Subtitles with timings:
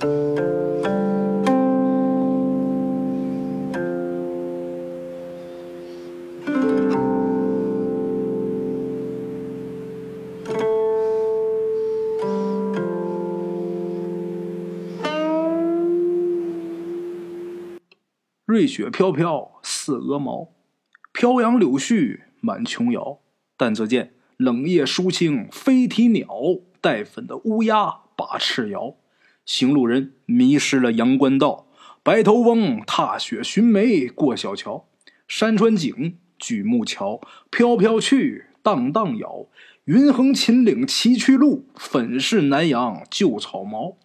[0.00, 0.06] 瑞
[18.66, 20.48] 雪飘飘似鹅毛，
[21.12, 23.18] 飘杨柳絮满琼瑶。
[23.58, 26.26] 但只见冷夜疏青飞啼鸟，
[26.80, 28.96] 带粉的乌鸦把翅摇。
[29.50, 31.66] 行路人迷失了阳关道，
[32.04, 34.86] 白头翁踏雪寻梅过小桥。
[35.26, 39.48] 山川景，举目瞧，飘飘去，荡荡摇。
[39.86, 43.96] 云横秦岭崎岖路，粉饰南阳旧草茅。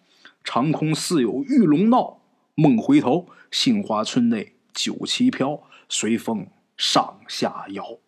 [0.42, 2.22] 长空似有玉龙闹，
[2.56, 3.28] 梦回头。
[3.52, 7.98] 杏花村内酒旗飘，随风上下摇。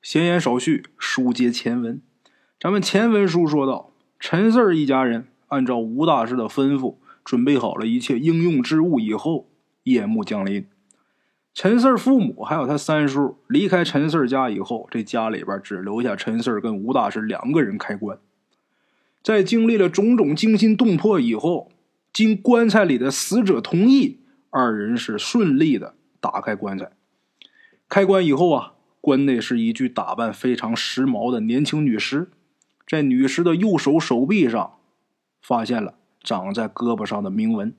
[0.00, 2.00] 闲言少叙，书接前文。
[2.60, 9.48] 咱们前文书说到，陈四儿一家人按照吴大师的吩咐，准备好了一切应用之物以后，
[9.84, 10.66] 夜幕降临。
[11.54, 18.18] 陈四父母还有他三叔离开陈四家以后，这家里边只留下陈四跟吴大师两个人开棺。
[19.22, 21.70] 在经历了种种惊心动魄以后。
[22.12, 26.92] 经棺材里的死者同意，二人是顺利的打开棺材。
[27.88, 32.30] 开棺以后啊，棺内是一具打扮非常时髦的年轻女尸，
[32.86, 34.76] 在女尸的右手手臂上
[35.46, 37.76] 发现了长在胳膊上的铭文。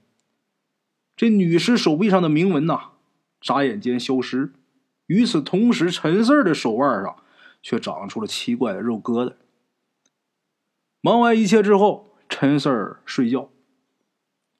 [1.15, 2.91] 这女尸手臂上的铭文呐，
[3.41, 4.53] 眨眼间消失。
[5.07, 7.15] 与此同时，陈四儿的手腕上
[7.63, 9.33] 却长出了奇怪的肉疙瘩。
[11.01, 13.49] 忙完一切之后，陈四儿睡觉。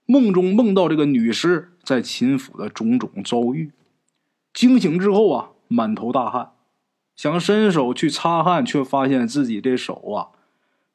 [0.08, 3.72] 梦中梦到这个女尸在秦府的种种遭遇，
[4.52, 6.54] 惊醒之后啊，满头大汗，
[7.16, 10.30] 想伸手去擦汗，却发现自己这手啊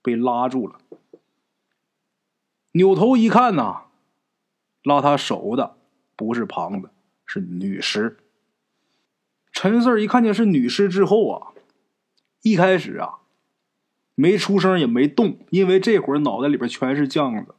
[0.02, 0.78] 被拉住了。
[2.72, 3.82] 扭头一看呐，
[4.82, 5.76] 拉他手的
[6.16, 6.90] 不是旁的，
[7.26, 8.18] 是女尸。
[9.52, 11.52] 陈四一看见是女尸之后啊，
[12.42, 13.18] 一开始啊
[14.14, 17.54] 没出声也没动，因为这会儿脑袋里边全是浆子。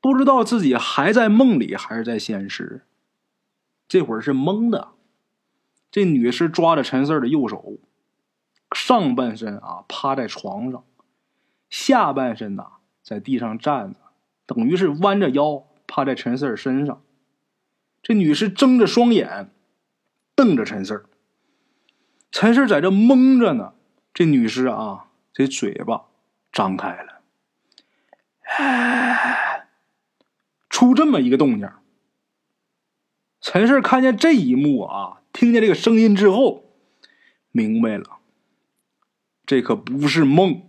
[0.00, 2.84] 不知道自己还在梦里还是在现实，
[3.88, 4.90] 这会儿是懵的。
[5.90, 7.78] 这女尸抓着陈四的右手，
[8.72, 10.84] 上半身啊趴在床上，
[11.70, 12.72] 下半身呐
[13.06, 14.00] 在地上站着，
[14.46, 17.04] 等于是弯着腰趴在陈四身上。
[18.02, 19.52] 这女尸睁着双眼，
[20.34, 21.06] 瞪着陈四
[22.32, 23.74] 陈四在这蒙着呢。
[24.12, 26.06] 这女尸啊，这嘴巴
[26.50, 27.20] 张开了，
[28.58, 29.68] 哎。
[30.68, 31.70] 出这么一个动静，
[33.40, 36.64] 陈氏看见这一幕啊，听见这个声音之后，
[37.52, 38.18] 明白了，
[39.46, 40.68] 这可不是梦。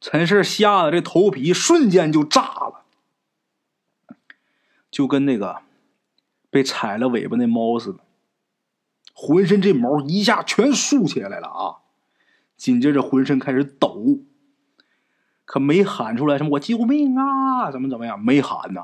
[0.00, 2.84] 陈氏吓得这头皮瞬间就炸了，
[4.90, 5.62] 就跟那个
[6.48, 8.00] 被踩了尾巴那猫似的，
[9.12, 11.76] 浑身这毛一下全竖起来了啊！
[12.56, 14.20] 紧接着浑身开始抖。
[15.44, 18.18] 可没喊出来什么“我救命啊”怎么怎么样？
[18.18, 18.82] 没喊呐，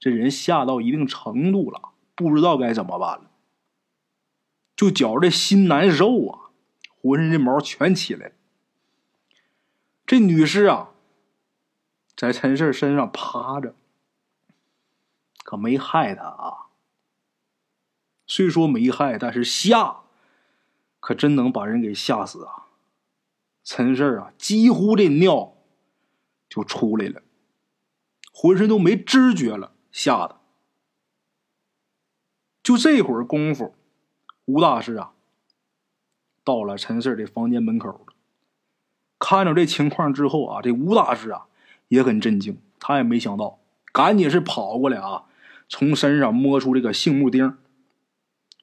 [0.00, 3.30] 这人吓到一定程度了，不知道该怎么办了，
[4.74, 6.50] 就觉着心难受啊，
[7.00, 8.34] 浑身这毛全起来了。
[10.06, 10.90] 这女尸啊，
[12.16, 13.74] 在陈氏身上趴着，
[15.42, 16.66] 可没害他啊。
[18.26, 20.02] 虽说没害，但是吓，
[21.00, 22.68] 可真能把人给吓死啊！
[23.62, 25.50] 陈氏啊，几乎这尿。
[26.46, 27.20] 就出来了，
[28.32, 30.40] 浑身都没知觉了，吓得。
[32.62, 33.74] 就这会儿功夫，
[34.44, 35.14] 吴大师啊，
[36.44, 38.13] 到了陈四的房间门口了。
[39.26, 41.46] 看着这情况之后啊，这吴大师啊
[41.88, 43.58] 也很震惊，他也没想到，
[43.90, 45.24] 赶紧是跑过来啊，
[45.66, 47.56] 从身上摸出这个杏木钉，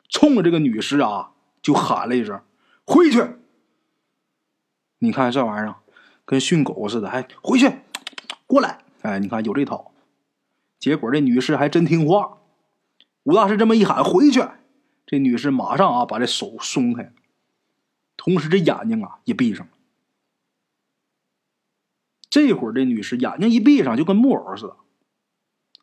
[0.07, 1.31] 冲着这个女尸啊
[1.63, 2.39] 就喊了一声
[2.85, 3.25] ：“回去！”
[4.99, 5.77] 你看这玩意儿。
[6.23, 7.69] 跟训狗似的，还回去，
[8.45, 8.77] 过来！
[9.01, 9.91] 哎，你看有这套。
[10.77, 12.37] 结果这女士还真听话。
[13.23, 14.41] 吴大师这么一喊回去，
[15.07, 17.11] 这女士马上啊把这手松开，
[18.15, 19.73] 同时这眼睛啊也闭上了。
[22.31, 24.77] 这会儿这女士眼睛一闭上，就跟木偶似的，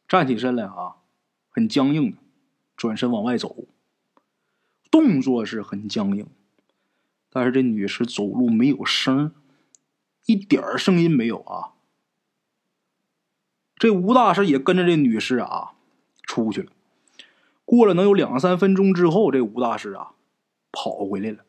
[0.09, 0.97] 站起身来啊，
[1.51, 2.17] 很僵硬，
[2.75, 3.67] 转身往外走，
[4.91, 6.27] 动作是很僵硬，
[7.29, 9.35] 但是这女士走路没有声
[10.25, 11.75] 一点儿声音没有啊！
[13.77, 15.75] 这吴大师也跟着这女士啊
[16.23, 16.73] 出去了。
[17.67, 20.15] 过了能有两三分钟之后，这吴大师啊
[20.73, 21.45] 跑回来了。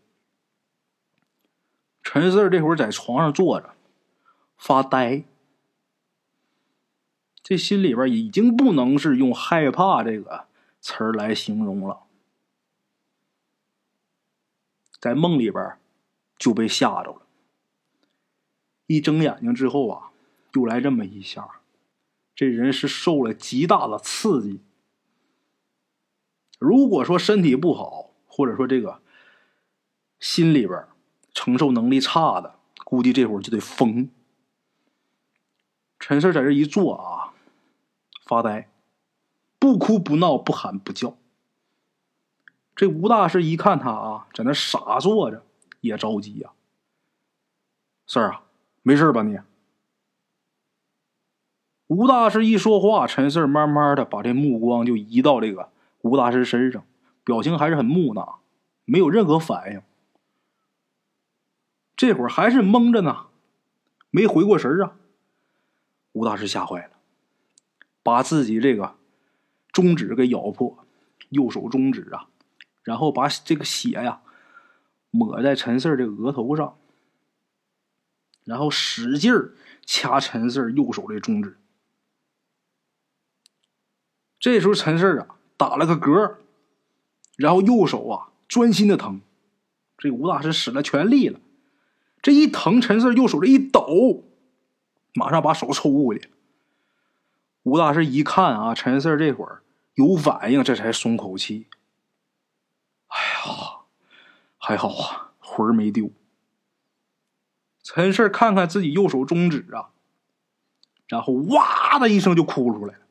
[2.04, 3.74] 陈四这会儿在床上坐着
[4.59, 5.23] 发呆。
[7.41, 10.45] 这心里边已经不能是用害怕这个
[10.79, 12.03] 词儿来形容了，
[15.00, 15.79] 在梦里边
[16.38, 17.21] 就被吓着了。
[18.85, 20.11] 一睁眼睛之后啊，
[20.53, 21.61] 又来这么一下，
[22.35, 24.61] 这人是受了极大的刺激。
[26.59, 29.01] 如果说身体不好，或者说这个
[30.19, 30.85] 心里边
[31.33, 34.11] 承受能力差的，估计这会儿就得疯。
[36.00, 37.34] 陈四在这一坐啊，
[38.25, 38.69] 发呆，
[39.60, 41.18] 不哭不闹，不喊不叫。
[42.75, 45.44] 这吴大师一看他啊，在那傻坐着，
[45.81, 46.51] 也着急呀。
[48.07, 48.44] 四儿啊，
[48.81, 49.38] 没事吧你？
[51.88, 55.69] 吴大师一说话，陈四慢慢的把这目光就移到这个
[56.02, 56.86] 吴大师身上，
[57.24, 58.40] 表情还是很木讷，
[58.86, 59.81] 没有任何反应。
[61.98, 63.25] 这会儿还是懵着呢，
[64.10, 64.95] 没回过神啊。
[66.19, 66.98] 吴大师吓坏了，
[68.04, 68.98] 把自己这个
[69.71, 70.86] 中指给咬破，
[71.30, 72.27] 右手中指啊，
[72.83, 74.19] 然后把这个血呀
[75.12, 76.77] 抹在陈四这个额头上，
[78.44, 79.54] 然后使劲儿
[79.86, 81.56] 掐陈四右手的中指。
[84.42, 86.36] 这时候陈四啊打了个嗝，
[87.38, 89.21] 然后右手啊专心的疼，
[89.98, 91.39] 这吴大师使了全力了，
[92.21, 94.25] 这一疼，陈四右手这一抖。
[95.19, 96.30] 马上把手抽屋里。
[97.63, 99.62] 吴大师一看啊，陈四这会儿
[99.95, 101.68] 有反应，这才松口气。
[103.07, 103.81] 哎呀，
[104.57, 106.10] 还好啊，魂儿没丢。
[107.83, 109.89] 陈四看看自己右手中指啊，
[111.07, 113.01] 然后哇的一声就哭出来了，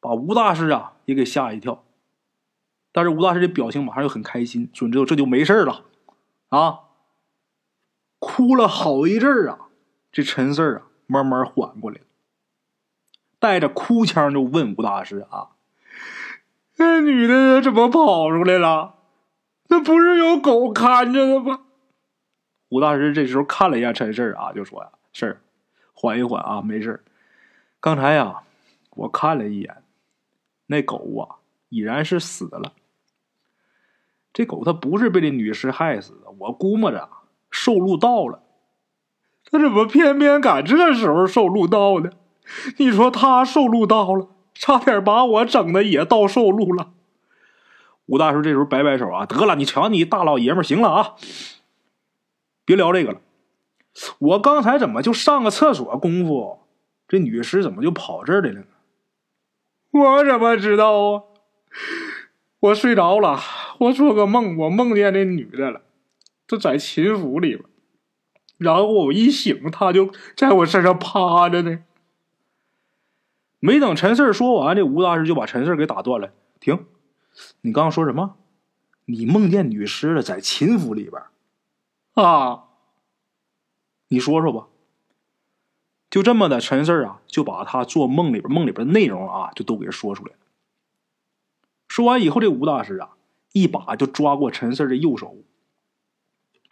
[0.00, 1.84] 把吴大师啊也给吓一跳。
[2.92, 5.84] 但是吴大师的表情马上又很开心，准知道这就没事了
[6.48, 6.80] 啊。”
[8.20, 9.68] 哭了好一阵儿啊，
[10.10, 10.86] 这陈四啊。
[11.06, 12.04] 慢慢缓过来了，
[13.38, 15.50] 带着哭腔就问吴大师：“啊，
[16.76, 18.94] 那女的怎么跑出来了？
[19.68, 21.66] 那不是有狗看着的吗？”
[22.70, 25.40] 吴大师这时候看了一下陈四啊，就说：“呀，事儿，
[25.92, 27.04] 缓一缓啊，没事
[27.80, 28.42] 刚才呀，
[28.90, 29.82] 我看了一眼，
[30.66, 31.36] 那狗啊，
[31.68, 32.72] 已然是死了。
[34.32, 37.08] 这狗它不是被这女尸害死的，我估摸着
[37.50, 38.40] 受禄到了。”
[39.50, 42.10] 他怎么偏偏赶这时候受禄道呢？
[42.78, 46.90] 你说他受禄到了，差点把我整的也到受禄了。
[48.06, 51.14] 吴大叔这时候摆摆手啊，得了，你瞧你大老爷们行了啊，
[52.64, 53.20] 别聊这个了。
[54.18, 56.58] 我刚才怎么就上个厕所功夫，
[57.08, 58.66] 这女尸怎么就跑这儿来了呢？
[59.92, 61.22] 我怎么知道啊？
[62.60, 63.38] 我睡着了，
[63.78, 65.80] 我做个梦，我梦见这女的了，
[66.46, 67.64] 这在秦府里边。
[68.56, 71.82] 然后我一醒，他就在我身上趴着呢。
[73.58, 76.86] 没等陈四说完，这吴大师就把陈四给打断了：“停，
[77.62, 78.36] 你刚刚说什么？
[79.06, 81.22] 你梦见女尸了，在秦府里边
[82.14, 82.64] 啊？
[84.08, 84.68] 你说说吧。”
[86.10, 90.38] 就这么的，陈四啊就把他做梦里边梦里边的内容啊就都给说出来了。
[91.88, 93.16] 说完以后，这吴大师啊
[93.52, 95.34] 一把就抓过陈四的右手。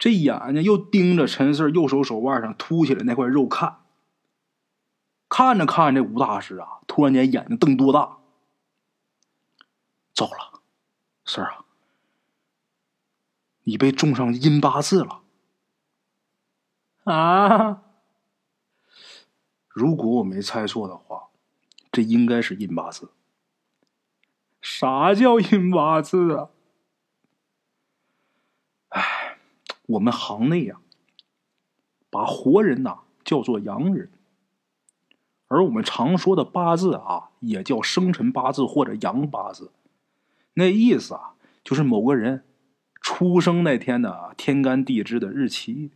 [0.03, 3.85] 这眼睛又盯着陈四右手手腕上凸起来那块肉看，
[5.29, 8.17] 看着看着，这吴大师啊，突然间眼睛瞪多大，
[10.13, 10.59] 糟了，
[11.23, 11.63] 四儿啊，
[13.61, 15.21] 你被种上阴八字了
[17.05, 17.83] 啊！
[19.71, 21.29] 如果我没猜错的话，
[21.93, 23.13] 这应该是阴八字。
[24.61, 26.49] 啥叫阴八字啊？
[29.93, 30.77] 我们行内呀，
[32.09, 34.09] 把活人呐叫做阳人，
[35.47, 39.71] 而我们常说的八字啊，也叫生辰八字或者阳八字。
[40.55, 41.33] 那意思啊，
[41.63, 42.43] 就是某个人
[43.01, 45.91] 出生那天的天干地支的日期。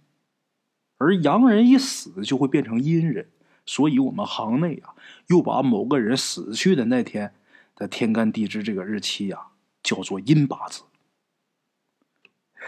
[0.99, 3.29] 而阳人一死就会变成阴人，
[3.65, 4.95] 所以我们行内啊，
[5.27, 7.33] 又把某个人死去的那天
[7.75, 9.47] 的天干地支这个日期呀，
[9.81, 10.83] 叫做阴八字。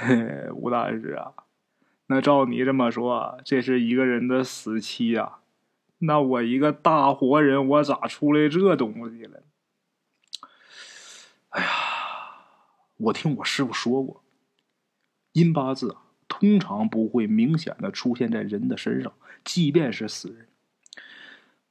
[0.02, 1.34] 嘿， 吴大师啊，
[2.08, 5.40] 那照你这么说，这是一个人的死期呀？
[5.98, 9.44] 那我一个大活人，我咋出来这东西了？
[11.50, 11.70] 哎呀，
[12.96, 14.24] 我听我师傅说过，
[15.34, 19.12] 阴八字啊，通常不会明显的出现在人的身上，
[19.44, 20.48] 即便是死人。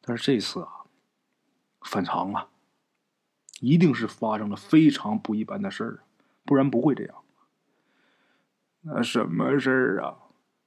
[0.02, 0.84] 但是这次啊，
[1.80, 2.48] 反常啊，
[3.60, 6.00] 一定是发生了非常不一般的事儿，
[6.44, 7.24] 不然不会这样。
[8.94, 10.16] 那什么事儿啊？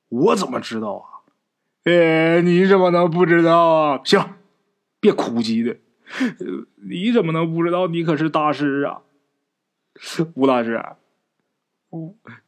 [0.09, 1.05] 我怎么知道啊？
[1.83, 4.01] 哎，你怎么能不知道啊？
[4.03, 4.35] 行，
[4.99, 5.77] 别哭唧的，
[6.87, 7.87] 你怎么能不知道？
[7.87, 9.01] 你可是大师啊，
[10.35, 10.81] 吴大师。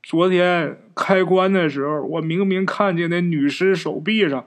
[0.01, 4.45] 昨天开棺的时候，我明明看见那女尸手臂上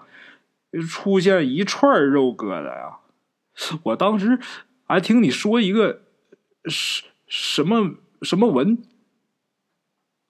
[0.88, 3.00] 出现一串肉疙瘩呀！
[3.82, 4.38] 我当时
[4.84, 6.02] 还听你说一个
[6.64, 8.78] 什什么什么纹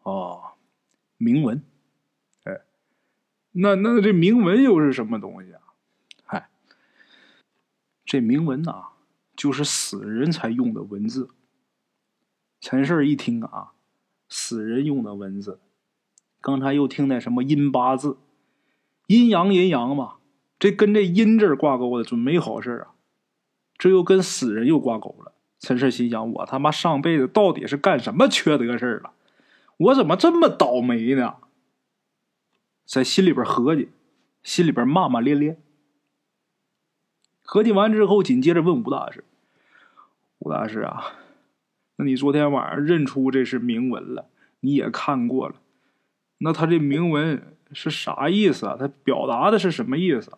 [0.02, 0.54] 哦，
[1.16, 1.62] 铭文。
[2.44, 2.60] 哎，
[3.52, 5.60] 那那这铭文又是什么东西啊？
[6.24, 6.48] 嗨，
[8.04, 8.88] 这铭文呐，
[9.34, 11.30] 就是死人才用的文字。
[12.60, 13.72] 陈氏一听啊。
[14.28, 15.60] 死人用的文字，
[16.40, 18.16] 刚才又听那什么阴八字，
[19.06, 20.16] 阴阳阴阳嘛，
[20.58, 22.94] 这跟这阴字挂钩的准没好事啊！
[23.78, 25.32] 这又跟死人又挂钩了。
[25.60, 29.12] 陈氏心想：我他妈上辈子到底是干什么缺德事了？
[29.78, 31.36] 我怎么这么倒霉呢？
[32.84, 33.90] 在心里边合计，
[34.42, 35.60] 心里边骂骂咧咧。
[37.42, 39.24] 合计完之后，紧接着问吴大师
[40.38, 41.14] ：“吴大师啊。”
[41.98, 44.28] 那你昨天晚上认出这是铭文了？
[44.60, 45.56] 你也看过了，
[46.38, 48.76] 那他这铭文是啥意思啊？
[48.78, 50.36] 他表达的是什么意思？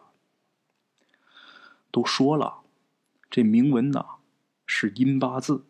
[1.90, 2.60] 都说了，
[3.30, 4.04] 这铭文呐
[4.66, 5.64] 是阴八字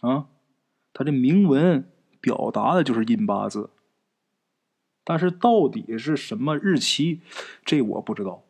[0.00, 0.26] 啊，
[0.92, 3.70] 他这铭文表达的就是阴八字，
[5.04, 7.20] 但是到底是什么日期，
[7.64, 8.42] 这我不知道。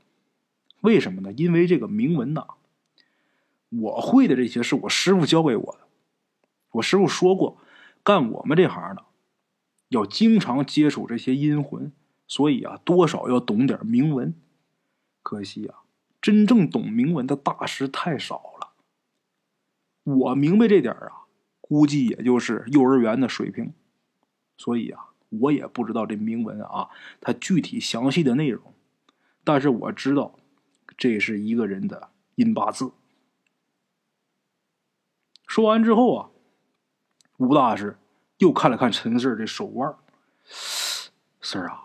[0.80, 1.32] 为什么呢？
[1.32, 2.46] 因为这个铭文呐。
[3.70, 5.80] 我会的这些是我师傅教给我的。
[6.70, 7.58] 我师傅说过，
[8.02, 9.04] 干我们这行的
[9.88, 11.92] 要经常接触这些阴魂，
[12.26, 14.34] 所以啊，多少要懂点铭文。
[15.22, 15.80] 可惜啊，
[16.22, 18.72] 真正懂铭文的大师太少了。
[20.04, 21.27] 我明白这点啊，
[21.68, 23.72] 估计也就是幼儿园的水平。
[24.56, 26.88] 所以啊，我也不知道这铭文啊，
[27.20, 28.74] 它具体详细的内容。
[29.44, 30.38] 但是我知道，
[30.96, 32.90] 这是一个人的阴八字。
[35.46, 36.30] 说完之后啊，
[37.36, 37.96] 吴大师
[38.38, 39.94] 又看了看陈四这手腕
[40.44, 41.84] 四儿啊，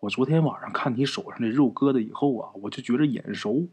[0.00, 3.68] 我昨天晚上看你手上这肉疙瘩以后啊，我就觉着眼熟。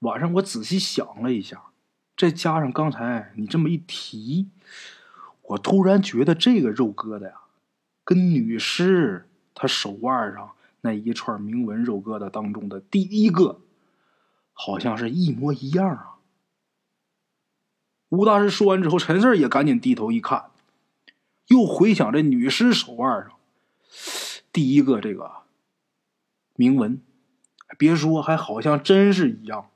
[0.00, 1.69] 晚上我仔细想了一下，
[2.20, 4.46] 再加上刚才你这么一提，
[5.40, 7.32] 我突然觉得这个肉疙瘩呀，
[8.04, 10.50] 跟女尸她手腕上
[10.82, 13.60] 那一串铭文肉疙瘩当中的第一个，
[14.52, 16.16] 好像是一模一样啊。
[18.10, 20.50] 吴大师说完之后，陈四也赶紧低头一看，
[21.46, 23.32] 又回想这女尸手腕上
[24.52, 25.30] 第一个这个
[26.54, 27.00] 铭文，
[27.78, 29.70] 别说，还好像真是一样。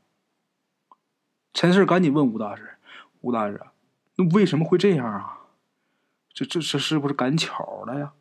[1.55, 2.77] 陈四赶紧问吴大师
[3.23, 3.59] ：“吴大师，
[4.17, 5.39] 那为什么会这样啊？
[6.33, 8.13] 这这这是不是赶巧了呀？”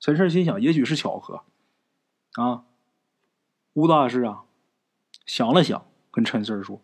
[0.00, 1.44] 陈四心想：“也许是巧合。”
[2.40, 2.64] 啊，
[3.72, 4.44] 吴大师啊，
[5.26, 6.80] 想了想，跟陈四说。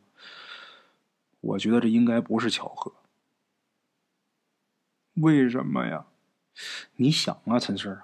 [1.40, 2.92] 我觉得这应该不是巧合。
[5.14, 6.06] 为什么呀？
[6.97, 8.00] 你想啊，陈四，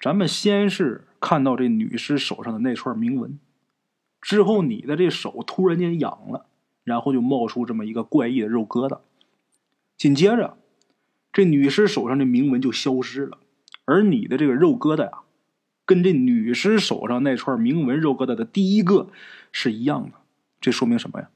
[0.00, 3.40] 咱们先是看到这女尸手上的那串铭文，
[4.20, 6.46] 之后你的这手突然间痒了，
[6.84, 9.00] 然后就冒出这么一个怪异的肉疙瘩，
[9.96, 10.56] 紧接着
[11.32, 13.38] 这女尸手上的铭文就消失了，
[13.84, 15.20] 而你的这个肉疙瘩呀，
[15.84, 19.08] 跟这女尸手上那串铭文肉疙瘩的第一个
[19.52, 20.18] 是一样的，
[20.60, 21.30] 这说明什么呀？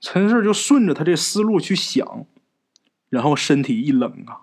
[0.00, 2.26] 陈四就顺着他这思路去想，
[3.08, 4.42] 然后身体一冷啊，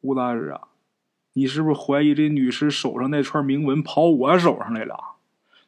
[0.00, 0.68] 吴大师啊，
[1.32, 5.16] 你是不是怀疑这女尸手上那串铭文跑我手上来了？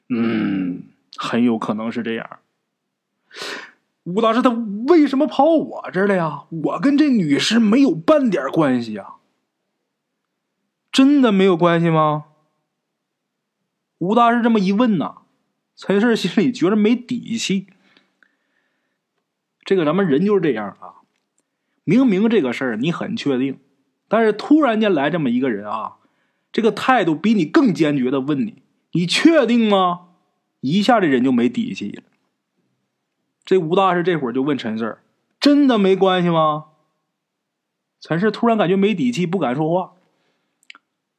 [0.08, 0.82] 嗯，
[1.16, 2.38] 很有可能是这样。
[4.04, 4.50] 吴大师他
[4.88, 6.44] 为什么跑我这儿来呀？
[6.50, 9.14] 我跟这女尸没有半点关系啊！
[10.90, 12.24] 真的没有关系吗？
[13.98, 15.18] 吴大师这么一问呐，
[15.76, 17.68] 陈四心里觉着没底气。
[19.64, 21.06] 这个咱们人就是这样啊，
[21.84, 23.60] 明明这个事儿你很确定，
[24.12, 25.96] 但是突然间来这么一个人啊，
[26.52, 30.08] 这个态度比你更坚决的问你：“你确定吗？”
[30.60, 32.02] 一下这人就没底气了。
[33.42, 34.98] 这吴大师这会儿就问陈四
[35.40, 36.66] ：“真的没关系吗？”
[38.02, 39.94] 陈四突然感觉没底气，不敢说话。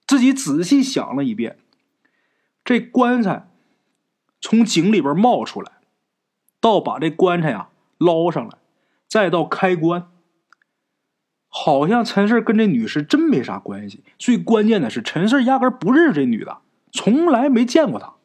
[0.05, 1.57] 自己仔细想了一遍，
[2.63, 3.50] 这棺材
[4.39, 5.71] 从井里边冒出来，
[6.62, 7.71] 到把这棺材啊。
[7.97, 8.59] 捞上来，
[9.07, 10.12] 再到开棺，
[11.55, 14.03] 好像陈四跟这女士真没啥关系。
[14.17, 18.15] 最关键的是，陈四压根不认识这女的，从来没见过她。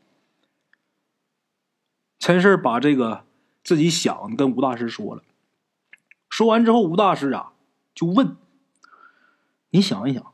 [2.19, 3.27] 陈四把这个
[3.63, 5.23] 自己想跟吴大师说了，
[6.31, 7.53] 说完之后，吴大师啊
[7.95, 8.35] 就问
[9.69, 10.33] ：“你想一想，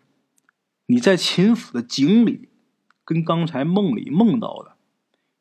[0.87, 2.49] 你在秦府的井里，
[3.05, 4.77] 跟刚才梦里梦到的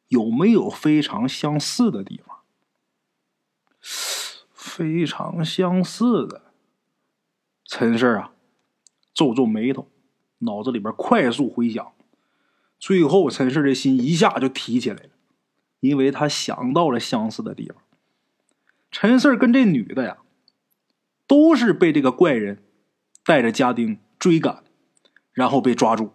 [0.07, 2.39] 有没有非常相似的地方？
[4.51, 6.42] 非常相似的。
[7.75, 8.33] 陈氏啊，
[9.15, 9.87] 皱皱眉头，
[10.37, 11.91] 脑子里边快速回想，
[12.77, 15.09] 最后陈氏的心一下就提起来了，
[15.79, 17.81] 因为他想到了相似的地方。
[18.91, 20.17] 陈四跟这女的呀，
[21.25, 22.63] 都是被这个怪人
[23.25, 24.63] 带着家丁追赶，
[25.31, 26.11] 然后被抓住。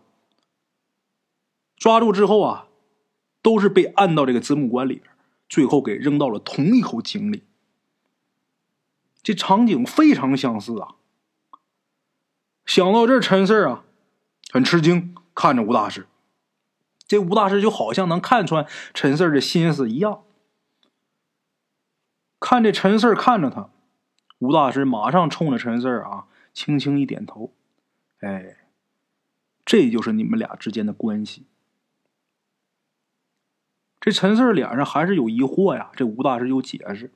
[1.77, 2.69] 抓住之后啊，
[3.43, 5.11] 都是被按到这个子母棺里边，
[5.49, 7.43] 最后给扔到了同一口井里。
[9.25, 10.95] 这场景非常相似啊！
[12.69, 13.83] 想到这，陈四啊，
[14.53, 16.07] 很吃惊，看着吴大师。
[17.07, 20.23] 这吴大师就好像能看穿陈四的心思一样。
[22.39, 23.71] 看这陈四看着他，
[24.41, 27.55] 吴大师马上冲着陈四啊，轻轻一点头。
[28.21, 28.59] 哎，
[29.65, 31.47] 这就是你们俩之间的关系。
[33.99, 35.91] 这陈四脸上还是有疑惑呀。
[35.97, 37.11] 这吴大师有解释：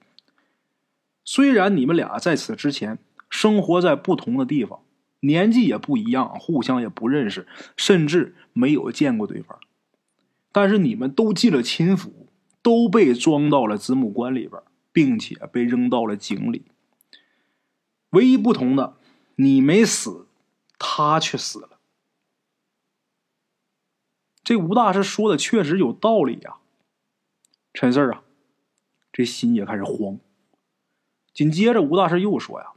[1.22, 4.80] 虽然你们俩在此之前生活在不同的地方，
[5.22, 9.58] 年纪也不一样，互相也不认识，甚至没有见过对方，
[10.52, 12.28] 但是你们都进了秦府，
[12.62, 14.62] 都被装到了子母棺里边。
[14.94, 16.66] 并且被扔到了井里。
[18.10, 18.98] 唯一不同的，
[19.36, 20.26] 你没死，
[20.78, 21.78] 他却死了。
[24.44, 26.56] 这吴大师说的确实有道理呀。
[27.72, 28.22] 陈四啊，
[29.10, 30.18] 这心也开始慌。
[31.32, 32.72] 紧接着，吴大师又说呀：“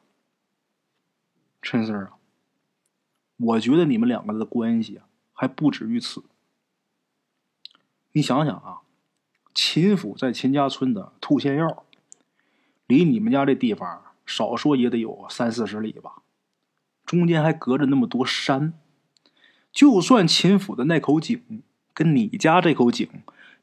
[1.61, 2.13] 陈四啊，
[3.37, 5.01] 我觉得你们两个的关系，
[5.33, 6.23] 还不止于此。
[8.13, 8.81] 你想想啊，
[9.53, 11.83] 秦府在秦家村的兔仙药。”
[12.87, 16.21] 离你们家这地方少说也得有三四十里吧，
[17.03, 18.79] 中间还隔着那么多山。
[19.71, 21.63] 就算秦府的那口井
[21.95, 23.09] 跟你家这口井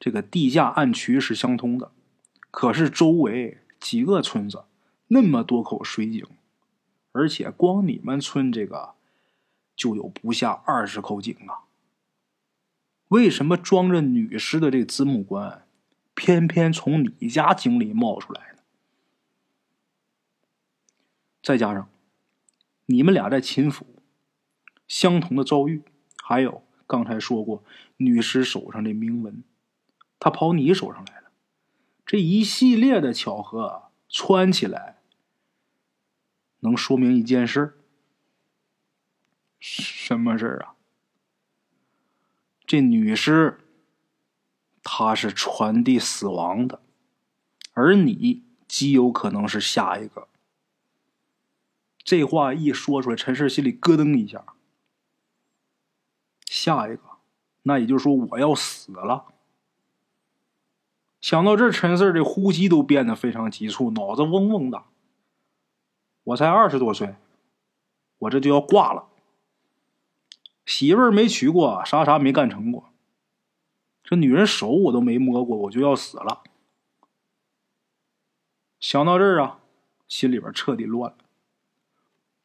[0.00, 1.92] 这个地下暗渠是相通的，
[2.50, 4.64] 可是周围几个村子
[5.06, 6.26] 那么多口水井，
[7.12, 8.94] 而且光你们村这个
[9.82, 11.64] 就有不下二十口井啊。
[13.08, 15.66] 为什么装着女尸的这子母棺
[16.14, 18.62] 偏偏从你家井里冒出来呢？
[21.42, 21.90] 再加上
[22.86, 23.84] 你们俩在秦府
[24.86, 25.82] 相同的遭遇，
[26.22, 27.64] 还有刚才说过
[27.96, 29.42] 女尸手上的铭文，
[30.20, 31.32] 她跑你手上来了，
[32.06, 34.98] 这一系列的巧合穿起来，
[36.60, 37.81] 能说明一件事
[39.64, 40.74] 什么事儿啊？
[42.66, 43.60] 这女尸
[44.82, 46.82] 她是传递死亡的，
[47.72, 50.26] 而你极有可能是下一个。
[52.02, 54.44] 这话一说出来，陈氏心里咯噔一下。
[56.46, 57.02] 下一个，
[57.62, 59.26] 那也就是说我要死了。
[61.20, 64.82] 想到这陈四的呼吸都变得非常急促，脑子嗡嗡的。
[66.24, 67.14] 我才二十多岁，
[68.18, 69.08] 我这就要挂了。
[70.74, 72.94] 媳妇儿没娶过，啥啥没干成过。
[74.02, 76.42] 这女人手我都没摸过，我就要死了。
[78.80, 79.58] 想到这儿啊，
[80.08, 81.18] 心里边彻底乱了。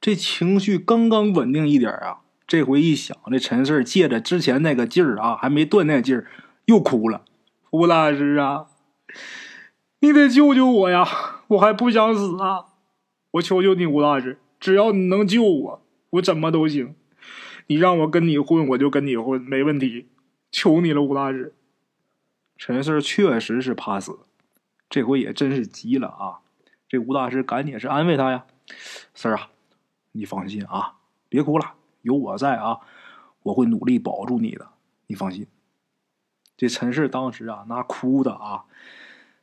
[0.01, 6.27] 这情绪刚刚稳定一点啊，这回一想，这陈四借着之前那个劲儿啊，还没断那劲儿，
[6.65, 7.23] 又哭了。
[7.71, 8.67] 吴大师啊，
[9.99, 11.07] 你得救救我呀！
[11.47, 12.65] 我还不想死啊！
[13.31, 16.93] 我求求你，吴大师，只要你能救我，我怎么都行。
[17.67, 20.07] 你让我跟你混，我就跟你混，没问题。
[20.51, 21.53] 求你了，吴大师。
[22.57, 24.19] 陈四确实是怕死，
[24.89, 26.39] 这回也真是急了啊！
[26.87, 28.45] 这吴大师赶紧是安慰他呀，
[29.13, 29.49] 四儿啊。
[30.13, 30.95] 你放心啊，
[31.29, 32.79] 别哭了，有我在啊，
[33.43, 34.69] 我会努力保住你的。
[35.07, 35.45] 你放心。
[36.55, 38.63] 这陈氏当时啊，那哭的啊，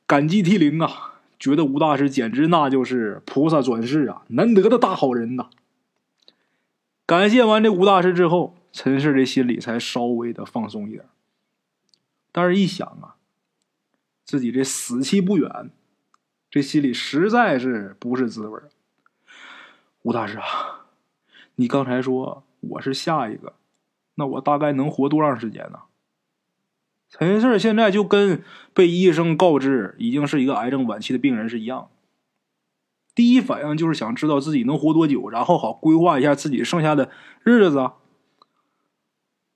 [0.07, 5.51] 感激涕零啊，觉得吴大师简直那就是菩萨转世啊，难得的大好人呐。
[7.07, 11.05] 感谢完这吴大师之后，陈氏这心里才稍微的放松一点。
[12.33, 13.17] 但是，一想啊，
[14.25, 15.71] 自己这死期不远，
[16.51, 18.61] 这心里实在是不是滋味
[20.03, 20.87] 吴大师啊，
[21.57, 23.53] 你刚才说我是下一个，
[24.15, 25.81] 那我大概能活多长时间呢？
[27.11, 31.89] 陈四现在就跟被医生告知已经是一个癌症晚期的病人是一样的，
[33.15, 37.11] 第一反应就是想知道自己能活多久，然后好规划一下自己剩下的
[37.43, 37.93] 日子。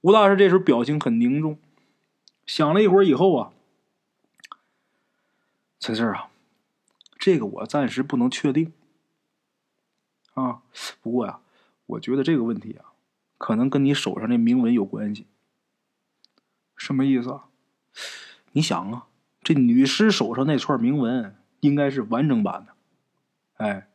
[0.00, 1.58] 吴大师这时候表情很凝重，
[2.46, 3.50] 想了一会儿以后啊，
[5.80, 6.30] 陈四啊，
[7.18, 8.72] 这个我暂时不能确定。
[10.34, 10.62] 啊，
[11.02, 11.40] 不过呀，
[11.86, 12.94] 我觉得这个问题啊，
[13.38, 15.26] 可能跟你手上的铭文有关系。
[16.76, 17.46] 什么意思啊？
[18.52, 19.06] 你想啊，
[19.42, 22.74] 这女尸手上那串铭文应该是完整版的。
[23.58, 23.88] 哎，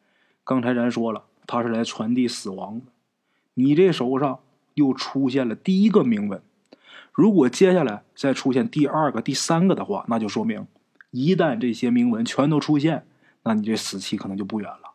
[0.43, 2.86] 刚才咱说了，他是来传递死亡的。
[3.56, 4.39] 你这手上
[4.76, 6.41] 又出现了第一个铭文，
[7.12, 10.67] 如果接下来再出现第二个、第三个的话，那就说明
[11.12, 13.06] 一旦这些铭文全都出现，
[13.43, 14.93] 那你这死期可能就不远了。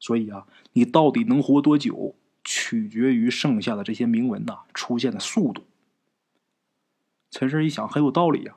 [0.00, 5.64] 所以啊，你到底能活多久，取决于剩下的这些铭文呐出现的速度。
[7.30, 8.56] 陈氏一想，很有道理呀。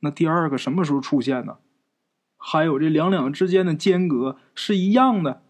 [0.00, 1.58] 那第二个什么时候出现呢？
[2.46, 5.42] 还有这两两之间的间隔是一样的，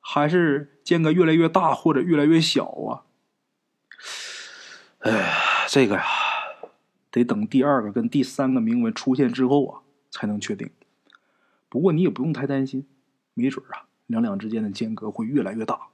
[0.00, 3.08] 还是间隔越来越大或者越来越小啊？
[4.98, 5.32] 哎，
[5.66, 6.04] 这个呀，
[7.10, 10.68] 得等第二个跟第三个铭文出现之后啊，才能确定。
[11.70, 12.86] 不过你也不用太担心，
[13.32, 15.88] 没准啊，两两之间的间隔会越来越大。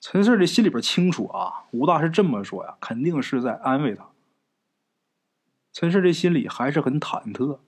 [0.00, 4.08] 陈四这心里边清楚啊，吴大师这么说呀，肯定是在安慰他。
[5.72, 7.60] 陈四这心里还是很忐忑，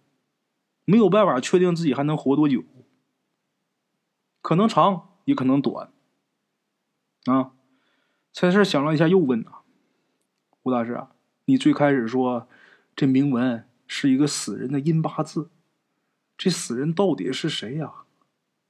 [0.88, 2.64] 没有办法确定自己还能活多久，
[4.40, 5.92] 可能长也可能短。
[7.26, 7.52] 啊，
[8.32, 9.60] 陈四想了一下，又问啊
[10.64, 11.10] ：“吴大师啊，
[11.44, 12.48] 你最开始说
[12.96, 15.50] 这铭文是一个死人的阴八字，
[16.38, 17.92] 这死人到底是谁呀？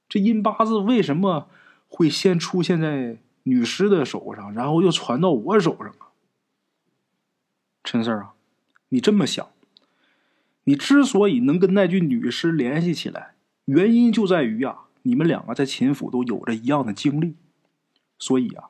[0.09, 1.47] 这阴八字为什么
[1.87, 6.11] 会先出现在？”女尸的手上，然后又传到我手上啊！
[7.83, 8.33] 陈四啊，
[8.89, 9.49] 你这么想，
[10.69, 13.33] 你之所以能跟那具女尸联系起来，
[13.65, 17.33] 原因就在于啊，你们两个在秦府都有着一样的经历，
[18.19, 18.69] 所以啊，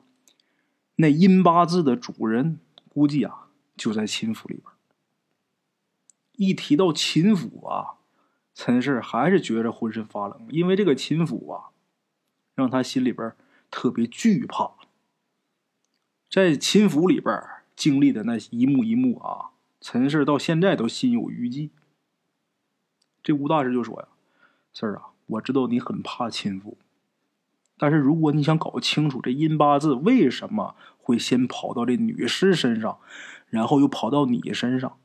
[0.96, 2.58] 那阴八字的主人
[2.88, 4.64] 估计啊就在秦府里边。
[6.36, 8.00] 一提到秦府啊，
[8.54, 11.68] 陈氏还是觉着浑身发冷，因为这个秦府啊，
[12.54, 13.30] 让他心里边。
[13.72, 14.72] 特别惧怕，
[16.28, 17.40] 在秦府里边
[17.76, 21.70] 经历的那一幕一幕啊，陈氏到现在都心有余悸。
[23.22, 24.08] 这吴大师就说呀
[24.72, 26.78] ：“四儿啊，我知道你很怕亲夫，
[27.76, 32.98] 但是如果你想搞清楚这阴八字为什么会先跑到这女尸身上，
[33.48, 34.98] 然后又跑到你身上，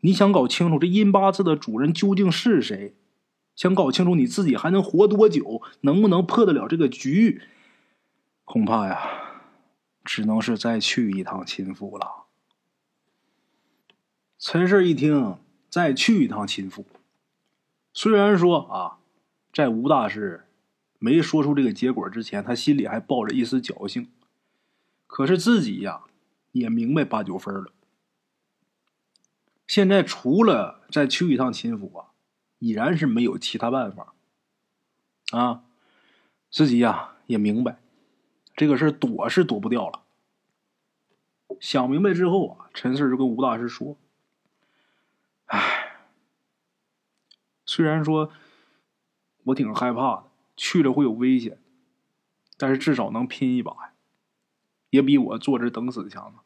[0.00, 2.94] 你想搞清楚这阴八字的主人究竟是谁？”
[3.56, 7.40] 想搞清楚你自己还能活多久，能不能破得了这个局，
[8.44, 9.00] 恐怕呀，
[10.04, 12.26] 只能是再去一趟亲夫了。
[14.38, 15.38] 陈氏一听，
[15.76, 16.86] 再去一趟秦府，
[17.92, 18.96] 虽然说啊，
[19.52, 20.46] 在吴大师
[20.98, 24.08] 没说出这个结果之前，他心里还抱着一丝侥幸，
[25.06, 26.04] 可是自己呀，
[26.52, 27.70] 也明白八九分了。
[29.66, 32.06] 现在除了再去一趟秦府啊。
[32.58, 34.14] 已然是没有其他办法，
[35.32, 35.62] 啊，
[36.50, 37.76] 自己呀也明白，
[38.56, 40.04] 这个事躲是躲不掉了。
[41.60, 43.98] 想明白之后啊，陈四就跟吴大师说
[45.46, 45.96] ：“哎，
[47.64, 48.32] 虽然说
[49.44, 51.58] 我挺害怕的，去了会有危险，
[52.56, 53.92] 但是至少能拼一把呀，
[54.90, 56.42] 也比我坐这等死强啊。”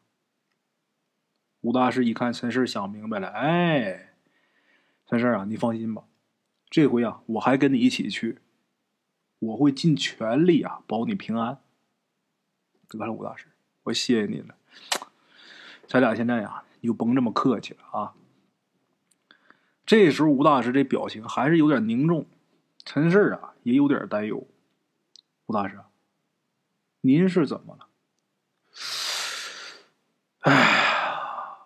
[1.61, 4.15] 吴大师一看陈四想明白了，哎。
[5.07, 6.05] 陈事啊，你放心吧，
[6.69, 8.39] 这回啊，我还跟你一起去，
[9.39, 11.59] 我会尽全力啊保你平安。
[12.87, 13.47] 得了，吴大师，
[13.83, 14.55] 我谢谢你了。
[15.85, 18.15] 咱俩现在呀，你就甭这么客气了啊。
[19.91, 22.25] 这时候，吴大师这表情还是有点凝重，
[22.85, 24.47] 陈事啊也有点担忧。
[25.47, 25.81] 吴大师，
[27.01, 27.89] 您是怎么了？
[30.43, 31.57] 哎，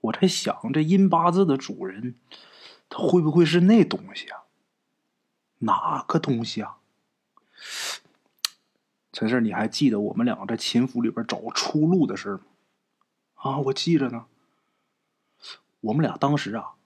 [0.00, 2.14] 我在想，这阴八字的主人。
[2.88, 4.44] 他会不会是那东西啊？
[5.58, 6.78] 哪个东西啊？
[9.12, 12.40] 陈四，你还记得我们两个在秦府里边找出路的事吗？
[13.34, 14.24] 啊，我记着呢。
[15.82, 16.76] 我们俩当时啊，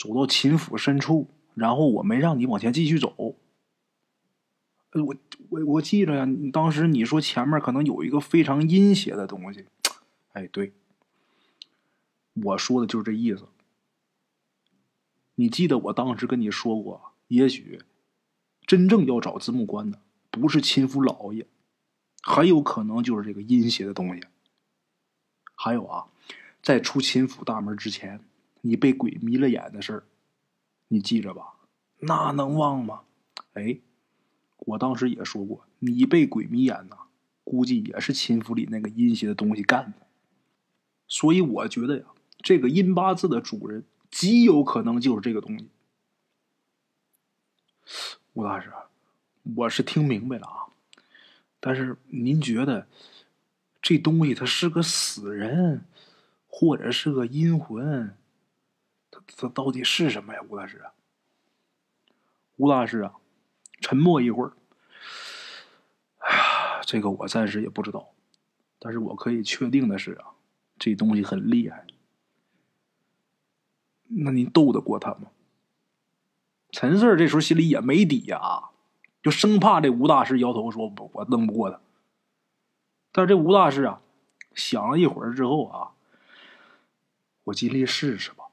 [0.00, 3.14] 走到秦府深处，然后我没让你往前继续走。
[3.18, 5.16] 我
[5.50, 9.66] 我我记着呀，当时你说前面可能有一个非常阴邪的东西。
[10.32, 10.72] 哎，对，
[12.32, 13.46] 我说的就是这意思。
[15.34, 17.82] 你记得我当时跟你说过，也许
[18.64, 21.46] 真正要找子母官的不是秦府老爷，
[22.22, 24.24] 很有可能就是这个阴邪的东西。
[25.54, 26.06] 还有啊，
[26.62, 28.24] 在出秦府大门之前，
[28.60, 30.02] 你被鬼迷了眼的事儿，
[30.88, 31.54] 你记着吧？
[32.00, 33.02] 那能忘吗？
[33.54, 33.78] 哎，
[34.58, 36.96] 我当时也说过，你被鬼迷眼呐，
[37.44, 40.06] 估计也是秦府里那个阴邪的东西干的。
[41.08, 42.04] 所以我觉得呀，
[42.38, 43.84] 这个阴八字的主人。
[44.10, 45.68] 极有可能就是这个东西，
[48.32, 48.68] 吴大师，
[49.54, 50.66] 我是听明白了啊。
[51.60, 52.88] 但是您觉得
[53.80, 55.84] 这东西它是个死人，
[56.48, 58.12] 或者是个阴魂？
[59.10, 60.84] 他他到底是什么呀，吴大师？
[62.56, 63.14] 吴大师啊，
[63.80, 64.52] 沉默一会儿。
[66.18, 68.12] 哎呀，这个我暂时也不知道，
[68.78, 70.34] 但是我可以确定的是啊，
[70.78, 71.86] 这东西很厉害。
[74.12, 75.30] 那您斗得过他吗？
[76.72, 78.70] 陈四这时候心里也没底呀，
[79.22, 81.80] 就生怕这吴大师摇头说：“我我弄不过他。”
[83.12, 84.02] 但是这吴大师啊，
[84.54, 85.92] 想了一会儿之后啊，
[87.44, 88.49] 我尽力试试吧，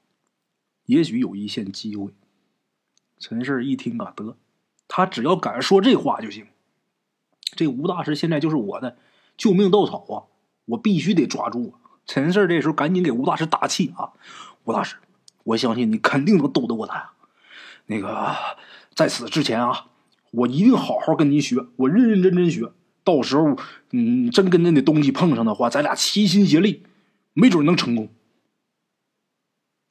[0.87, 2.11] 也许有一线机会。
[3.19, 4.35] 陈氏一听啊，得，
[4.87, 6.47] 他只要敢说这话就行。
[7.55, 8.97] 这吴大师现在就是我的
[9.37, 10.15] 救命稻草啊，
[10.65, 12.01] 我必须得抓住啊！
[12.05, 14.11] 陈氏这时候赶紧给吴大师打气啊，
[14.65, 14.97] 吴大师。
[15.43, 17.11] 我相信你肯定能斗得过他呀！
[17.85, 18.35] 那个，
[18.93, 19.87] 在此之前啊，
[20.31, 22.71] 我一定好好跟您学，我认认真真学。
[23.03, 23.57] 到时候，
[23.91, 26.83] 嗯，真跟那那东西碰上的话，咱俩齐心协力，
[27.33, 28.09] 没准能成功。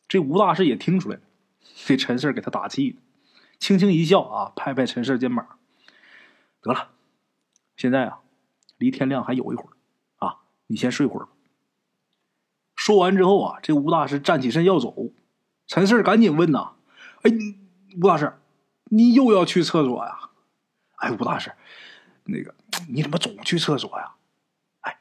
[0.09, 1.23] 这吴大师也听出来了，
[1.85, 2.99] 这陈四给他打气，
[3.59, 5.59] 轻轻一笑啊，拍拍陈四肩膀
[6.63, 6.91] ：“得了，
[7.77, 8.21] 现在啊，
[8.79, 9.71] 离天亮还有一会儿
[10.25, 10.37] 啊，
[10.69, 11.33] 你先睡会儿吧。”
[12.77, 14.95] 说完之后啊，这吴大师站起身要走。
[15.67, 16.75] 陈四赶紧问呐
[17.23, 17.33] ：“哎，
[18.01, 18.39] 吴大师，
[18.85, 20.31] 你又要去厕所呀？
[20.97, 21.53] 哎，吴大师，
[22.25, 22.55] 那个
[22.89, 24.15] 你怎么总去厕所呀？
[24.83, 24.99] 哎，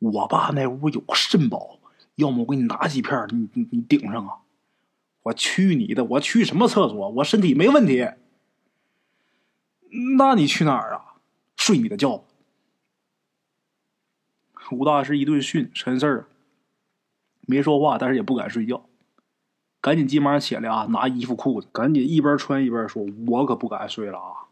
[0.00, 1.78] 我爸那屋有肾宝，
[2.16, 4.38] 要么我给你拿几片，你你你顶上啊！
[5.28, 7.08] 我去你的，我去什么厕所？
[7.10, 8.08] 我身体没问题。
[10.16, 11.16] 那你去哪儿啊？
[11.56, 12.24] 睡你的觉。”
[14.70, 16.28] 吴大师一顿训，陈四儿
[17.42, 18.84] 没说话，但是也不敢睡觉。
[19.80, 20.86] 赶紧急忙起来啊！
[20.90, 24.50] 拿衣服裤子，赶紧一边穿一边说：“我可不敢睡了啊！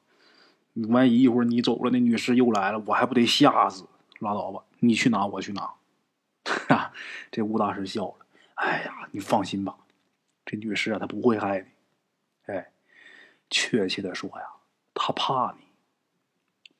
[0.75, 3.87] 你万一一会儿你走了，那女士又来了，我还不得吓死？
[4.21, 5.71] 拉倒吧，你去拿，我去拿。
[6.69, 6.93] ”哈，
[7.31, 8.15] 这吴大师笑了
[8.55, 9.77] ：“哎呀，你放心吧，
[10.47, 12.55] 这女士啊，她不会害你。
[12.55, 12.71] 哎，
[13.51, 14.47] 确切的说呀，
[14.95, 15.67] 她怕你，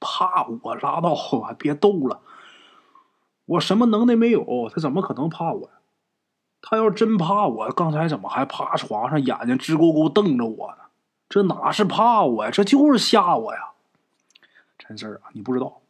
[0.01, 2.23] 怕我拉倒吧，别逗了。
[3.45, 4.71] 我什么能耐没有？
[4.73, 5.75] 她怎么可能怕我呀？”
[6.69, 10.79] 他要真怕我，刚才怎么还趴床上，眼睛直勾勾瞪着我呢？
[11.29, 12.51] 这哪是怕我呀？
[12.51, 13.73] 这就是吓我呀！
[14.79, 15.83] 陈四啊，你不知道，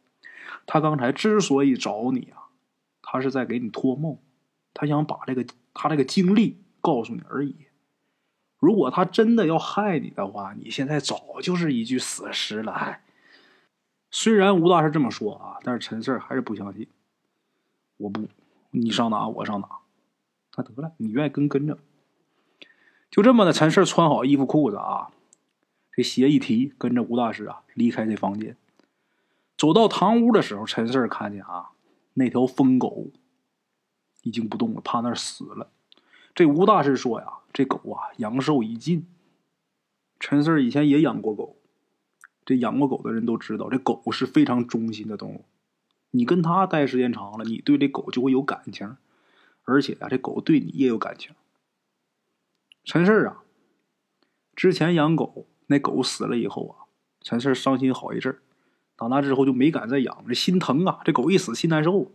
[0.67, 2.49] 他刚才之所以找你啊，
[3.01, 4.19] 他是在给你托梦，
[4.73, 7.66] 他想把这个他这个经历告诉你而已。
[8.59, 12.99] 如果他真的要害你的话，你现在早就是一具死尸了。
[14.09, 16.87] 虽然吴大师这么说啊，但是陈四还是不相信。
[17.97, 18.27] 我不，
[18.71, 19.67] 你上哪我上哪。
[20.55, 21.77] 那得了，你愿意跟跟着，
[23.11, 23.53] 就这么的。
[23.53, 25.11] 陈氏穿好衣服裤子啊，
[25.91, 28.57] 这鞋一提，跟着吴大师啊离开这房间。
[29.55, 31.71] 走到堂屋的时候，陈氏看见啊，
[32.13, 33.11] 那条疯狗
[34.23, 35.69] 已经不动了，趴那儿死了。
[36.37, 39.07] 这吴大师说呀，这狗啊阳寿已尽。
[40.19, 41.57] 陈四儿以前也养过狗，
[42.45, 45.45] 这养过狗的人都知道，这狗是非常忠心的动物。
[46.11, 48.97] 你跟它待时间长了，你对这狗就会有感情。
[49.63, 51.31] 而且啊，这狗对你也有感情。
[52.83, 53.41] 陈四儿啊，
[54.55, 56.85] 之前养狗，那狗死了以后啊，
[57.19, 58.37] 陈四儿伤心好一阵儿。
[58.95, 60.99] 打那之后就没敢再养，这心疼啊！
[61.03, 62.11] 这狗一死，心难受。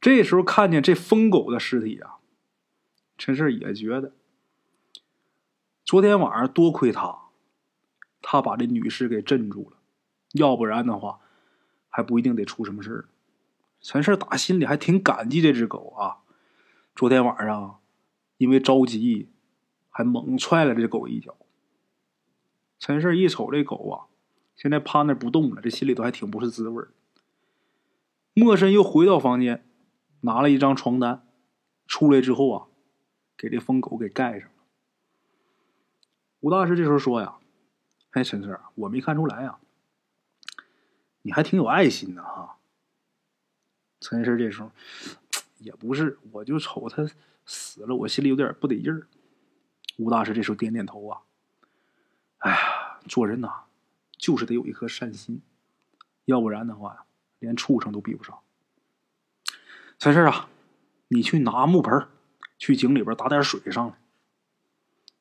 [0.00, 2.16] 这时候看见这疯狗的尸体啊，
[3.18, 4.12] 陈胜也觉得，
[5.84, 7.18] 昨天晚上多亏他，
[8.22, 9.76] 他把这女尸给镇住了，
[10.32, 11.18] 要不然的话，
[11.90, 13.08] 还不一定得出什么事儿。
[13.80, 16.18] 陈氏打心里还挺感激这只狗啊！
[16.94, 17.80] 昨天晚上
[18.36, 19.28] 因为着急，
[19.90, 21.36] 还猛踹了这狗一脚。
[22.78, 24.06] 陈氏一瞅这狗啊，
[24.56, 26.92] 现在趴那不动了，这心里头还挺不是滋味儿。
[28.34, 29.64] 莫深又回到房间，
[30.20, 31.26] 拿了一张床单，
[31.86, 32.66] 出来之后啊，
[33.38, 34.54] 给这疯狗给盖上了。
[36.40, 37.36] 吴大师这时候说呀
[38.10, 39.58] ：“哎，陈四，我没看出来呀，
[41.22, 42.58] 你还挺有爱心的哈。”
[44.00, 44.70] 陈氏这时候
[45.58, 47.08] 也不是，我就瞅他
[47.46, 49.06] 死了，我心里有点不得劲儿。
[49.96, 51.22] 吴大师这时候点点头啊，
[52.38, 53.64] 哎呀，做人呐，
[54.16, 55.42] 就是得有一颗善心，
[56.24, 57.06] 要不然的话，
[57.40, 58.38] 连畜生都比不上。
[59.98, 60.48] 陈氏啊，
[61.08, 62.06] 你去拿木盆，
[62.58, 63.94] 去井里边打点水上来。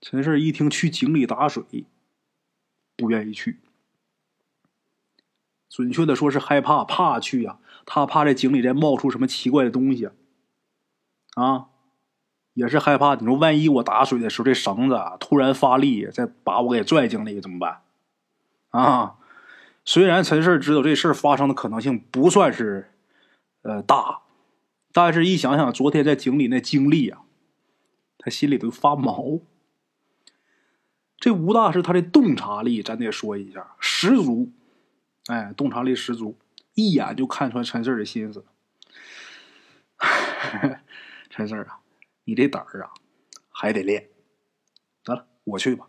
[0.02, 1.63] 陈氏一听去井里打水，
[2.95, 3.60] 不愿意去。
[5.69, 7.60] 准确的说是害怕，怕去呀。
[7.86, 10.10] 他怕这井里再冒出什么奇怪的东西，
[11.36, 11.67] 啊，
[12.54, 13.15] 也是害怕。
[13.15, 17.82] 你说万一我打水的时候这绳子突然发力，再把我给拽井里怎么办？
[18.71, 19.15] 啊，
[19.86, 22.91] 虽然陈氏知道这事儿发生的可能性不算是
[23.62, 24.19] 呃大，
[24.91, 27.21] 但是一想想昨天在井里那经历啊，
[28.28, 29.40] 他心里都发毛。
[31.18, 34.52] 这吴大师他的洞察力，咱得说一下十足，
[35.28, 36.38] 哎，洞察力十足，
[36.74, 38.46] 一眼就看穿陈四的心思。
[41.30, 41.80] 陈四啊，
[42.26, 42.92] 你这胆儿啊，
[43.48, 44.10] 还得练。
[45.06, 45.88] 得了，我去吧。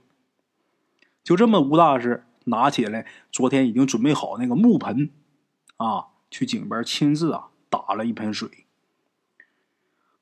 [1.24, 5.10] 就这么，吴大师拿起来昨天已经准备好那个木盆，
[5.78, 8.67] 啊，去井边亲自啊打了一盆水，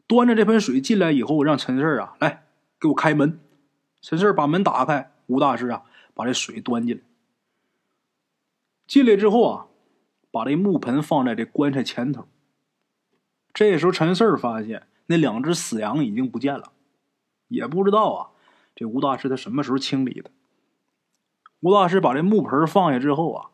[0.06, 2.46] 端着这盆水进来以后，让陈四啊来
[2.80, 3.40] 给我开门。
[4.00, 5.82] 陈四把门打开，吴大师啊
[6.14, 7.02] 把这水端进来。
[8.86, 9.66] 进来之后啊，
[10.30, 12.28] 把这木盆放在这棺材前头。
[13.52, 16.72] 这时候陈四发现那两只死羊已经不见了，
[17.48, 18.30] 也不知道啊
[18.76, 20.30] 这吴大师他什么时候清理的。
[21.60, 23.50] 吴大师把这木盆放下之后啊，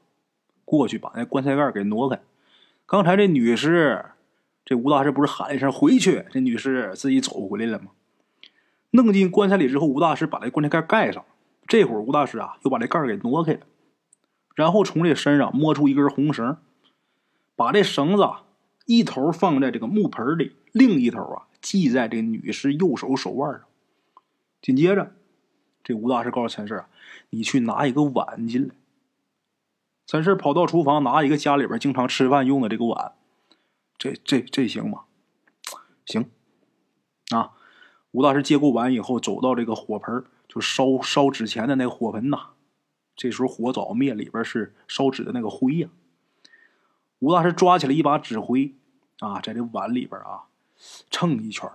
[0.65, 2.21] 过去把那棺材盖给挪开。
[2.85, 4.12] 刚才这女尸，
[4.65, 7.93] 这吴大师不是喊一声“回去”，这女尸自己走回来了吗？
[8.91, 11.25] 弄进棺材里之后，吴大师把这棺材盖盖上。
[11.67, 13.61] 这会儿，吴大师啊又把这盖给挪开了，
[14.55, 16.59] 然后从这身上摸出一根红绳，
[17.57, 18.29] 把这绳子
[18.87, 23.63] 一头放在这个木盆里，另一头啊系在这女尸右手手腕上。
[24.61, 25.13] 紧接着，
[25.83, 26.89] 这吴大师告诉陈氏啊
[27.31, 28.75] ：“你去拿一个碗进来。”
[30.07, 33.13] 陈氏跑到厨房拿一个家里边经常吃饭用的这个碗，
[34.03, 35.05] 这这这行吗？
[36.07, 36.29] 行，
[37.31, 37.53] 啊。
[38.11, 42.51] 吴大师接过碗以后，走到这个火盆，就烧烧纸钱的那个火盆呐。
[43.15, 45.89] 这时候火早灭，里边是烧纸的那个灰呀。
[47.21, 48.75] 吴大师抓起了一把纸灰，
[49.21, 50.49] 啊，在这碗里边啊
[51.09, 51.71] 蹭一圈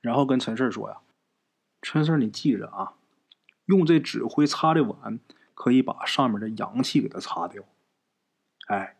[0.00, 0.98] 然后跟陈四说呀
[1.82, 2.94] ：“陈四，你记着啊，
[3.64, 5.18] 用这纸灰擦这碗，
[5.52, 7.64] 可以把上面的阳气给它擦掉。”
[8.68, 8.96] 哎，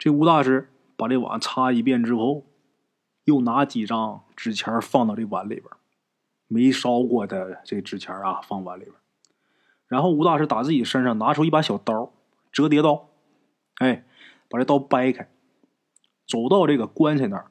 [0.00, 2.44] 这吴大师把这碗擦一遍之后。
[3.24, 5.66] 又拿几张纸钱放到这碗里边，
[6.48, 8.94] 没烧过的这纸钱啊，放碗里边。
[9.86, 12.12] 然后吴大师打自己身上拿出一把小刀，
[12.50, 13.08] 折叠刀，
[13.76, 14.04] 哎，
[14.48, 15.30] 把这刀掰开，
[16.26, 17.50] 走到这个棺材那儿，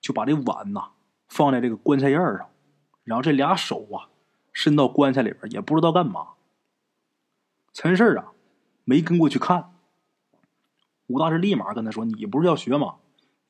[0.00, 0.90] 就把这碗呐
[1.28, 2.48] 放在这个棺材沿上，
[3.02, 4.10] 然后这俩手啊
[4.52, 6.34] 伸到棺材里边，也不知道干嘛。
[7.72, 8.32] 陈氏啊
[8.84, 9.72] 没跟过去看，
[11.08, 12.96] 吴大师立马跟他说：“你不是要学吗？”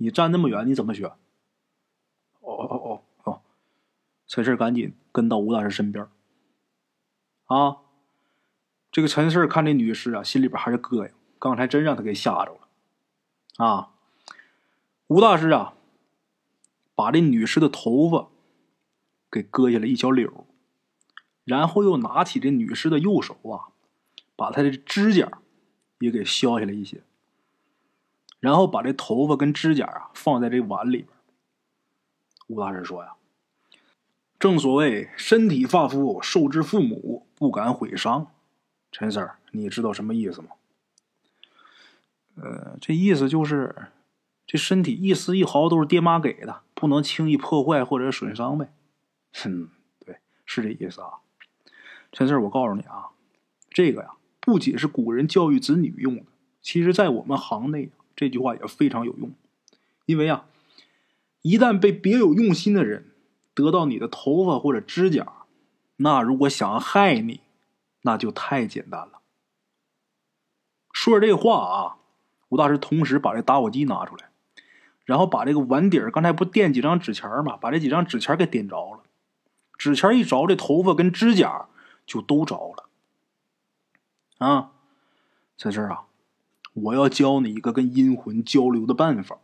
[0.00, 1.06] 你站那么远，你怎么学？
[2.40, 3.40] 哦哦哦哦！
[4.28, 6.06] 陈氏赶紧跟到吴大师身边。
[7.46, 7.78] 啊，
[8.92, 12.68] 这个陈氏看这女尸啊，心里边还是膈应，刚才真让他给吓着了。
[13.56, 13.90] 啊，
[15.08, 15.74] 吴大师啊，
[16.94, 18.28] 把这女尸的头发
[19.28, 20.44] 给割下来一小绺，
[21.44, 23.74] 然后又拿起这女尸的右手啊，
[24.36, 25.42] 把她的指甲
[25.98, 27.02] 也给削下来一些。
[28.40, 31.08] 然后把这头发跟指甲啊放在这碗里边。
[32.46, 33.14] 吴大师说呀
[34.38, 38.28] ：“正所谓身体发肤受之父母，不敢毁伤。”
[38.90, 40.48] 陈三儿，你知道什么意思吗？
[42.36, 43.88] 呃，这意思就是，
[44.46, 48.72] 这身体一丝一毫都是爹妈给的，不能轻易破坏或者损伤呗。
[49.34, 49.68] 哼，
[50.06, 51.18] 对，是这意思啊。
[52.12, 53.08] 陈 Sir，，我告诉你啊，
[53.68, 56.26] 这个呀，不仅是古人教育子女用的，
[56.62, 57.90] 其实在我们行内。
[58.18, 59.32] 这句话也非常有用，
[60.04, 60.46] 因为啊，
[61.42, 63.12] 一旦被别有用心的人
[63.54, 65.44] 得到你的头发或者指甲，
[65.98, 67.42] 那如果想害你，
[68.02, 69.20] 那就太简单了。
[70.92, 71.98] 说着这话啊，
[72.48, 74.30] 吴大师同时把这打火机拿出来，
[75.04, 77.56] 然后把这个碗底儿，刚才不垫几张纸钱吗？
[77.56, 79.04] 把这几张纸钱给点着了，
[79.76, 81.68] 纸钱一着，这头发跟指甲
[82.04, 82.88] 就都着了。
[84.38, 84.72] 啊，
[85.56, 86.07] 在这儿啊。
[86.82, 89.38] 我要教你一个跟阴魂交流的办法。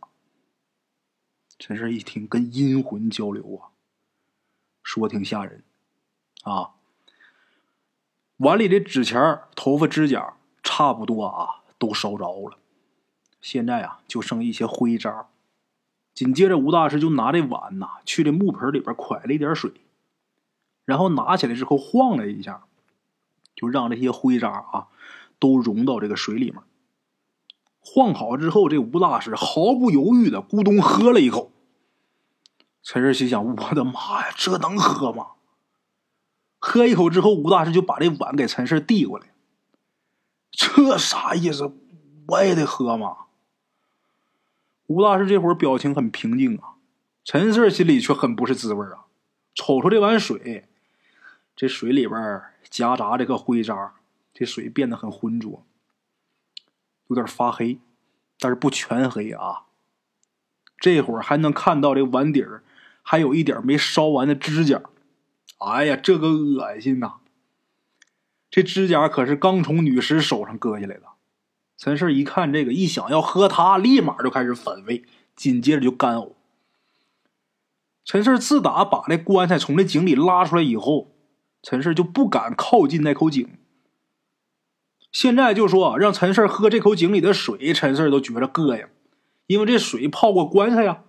[1.57, 3.71] 陈氏一听，跟阴魂交流啊，
[4.83, 5.63] 说挺吓人
[6.43, 6.71] 啊。
[8.37, 12.57] 碗里的纸钱、头发、指甲差不多啊，都烧着了。
[13.39, 15.27] 现在啊，就剩一些灰渣。
[16.13, 19.71] 紧接着，吴大师就拿这碗呐，去这木盆里边蒯了一点水，
[20.83, 22.65] 然后拿起来之后晃了一下，
[23.55, 24.87] 就让这些灰渣啊
[25.39, 26.61] 都融到这个水里面。
[27.85, 31.51] 晃好之后，这吴大师毫不犹豫的咕咚喝了一口。
[32.81, 35.27] 陈氏心想：“我的妈呀，这能喝吗？”
[36.59, 39.27] 喝一口之后，吴大师就把这碗给陈氏递过来。
[40.51, 41.71] 这啥意思？
[42.27, 43.17] 我也得喝吗？
[44.87, 46.75] 吴大师这会儿表情很平静啊，
[47.23, 49.05] 陈氏心里却很不是滋味啊。
[49.53, 50.67] 瞅瞅这碗水，
[51.55, 53.93] 这水里边夹杂这个灰渣，
[54.33, 55.63] 这水变得很浑浊，
[57.07, 57.79] 有点发黑，
[58.39, 59.63] 但是不全黑啊。
[60.77, 62.63] 这会儿还能看到这碗底儿
[63.01, 64.81] 还有一点没烧完的指甲。
[65.59, 67.13] 哎呀，这个恶心呐！
[68.49, 71.03] 这指甲可是刚从女尸手上割下来的。
[71.77, 75.03] 陈氏一看这个，一想要喝它，立马就开始反胃，
[75.35, 76.33] 紧接着就干呕。
[78.03, 81.11] 陈氏自打把那棺材从那井里拉出来以后，
[81.63, 83.57] 陈氏就不敢靠近那口井。
[85.15, 88.85] 现在就说让陈氏喝这口井里的水，陈氏都觉着膈应，
[89.47, 91.05] 因为这水泡过棺材呀。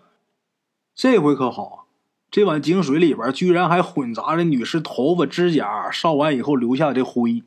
[0.95, 1.89] 这回可好，
[2.31, 7.43] 这碗井水里边居然还混杂着女士头发、指甲烧完以后留下的灰，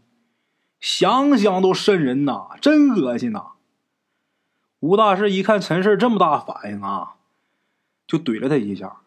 [0.82, 3.52] 想想都瘆人呐，真恶心呐！
[4.82, 7.16] 吴大师一看陈氏这么大反应啊，
[8.06, 8.98] 就怼了他一下。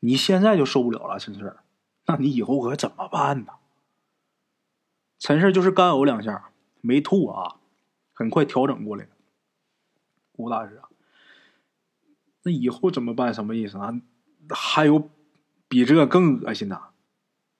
[0.00, 1.56] 你现在就受不了了，陈氏，
[2.06, 3.52] 那你以后可怎么办呢？
[5.18, 6.50] 陈氏就是干呕两下，
[6.80, 7.56] 没吐啊，
[8.12, 9.08] 很快调整过来。
[10.34, 10.88] 吴大师啊，
[12.44, 13.34] 那以后怎么办？
[13.34, 14.00] 什么意思啊？
[14.50, 15.10] 还有
[15.66, 16.80] 比这更恶心的？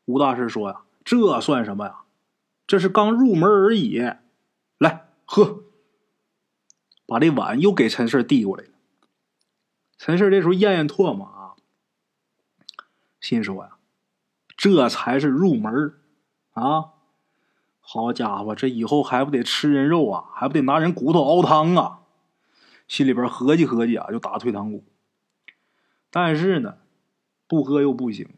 [0.05, 2.05] 吴大师说呀：“这算什么呀？
[2.67, 3.99] 这是刚入门而已。
[4.79, 5.65] 来喝。”
[7.07, 8.71] 把这碗又给陈氏递过来了。
[9.97, 11.57] 陈氏这时候咽咽唾沫啊。
[13.21, 13.79] 心说呀，
[14.57, 15.99] 这才是入门
[16.53, 16.95] 啊！
[17.91, 22.01] 好家伙，这以后还不得吃人肉啊，还不得拿人骨头熬汤啊！
[22.87, 24.85] 心里边合计合计啊，就打退堂鼓。
[26.11, 26.77] 但是呢，
[27.47, 28.29] 不喝又不行，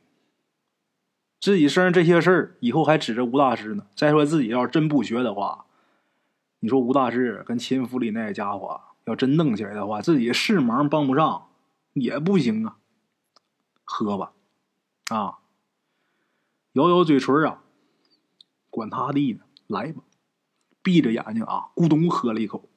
[1.40, 3.86] 自己身上这些事儿，以后还指着吴大师呢。
[3.96, 5.66] 再说自己要是真不学的话，
[6.60, 11.48] 你说吴大师跟秦府里那家伙要真弄起来的话，自己是忙帮不上
[11.94, 12.76] 也不行啊。
[13.82, 14.30] 喝吧。
[15.08, 15.38] 啊！
[16.74, 17.64] 咬咬嘴唇啊，
[18.70, 20.02] 管他地呢，来吧！
[20.82, 22.68] 闭着眼睛啊，咕咚喝了一口。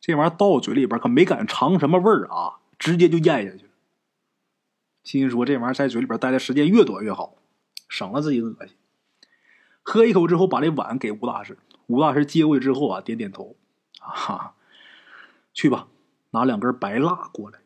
[0.00, 3.70] 这玩意儿到嘴里边可没敢尝什么味儿啊，直接就咽下去了。
[5.04, 7.36] 心说这玩意儿在嘴里边待的时间越短越好，
[7.88, 8.76] 省了自己恶心。
[9.82, 11.56] 喝一口之后，把这碗给吴大师。
[11.86, 13.54] 吴大师接过去之后啊，点点头，
[14.00, 14.54] 啊，
[15.52, 15.86] 去吧，
[16.30, 17.60] 拿两根白蜡过来。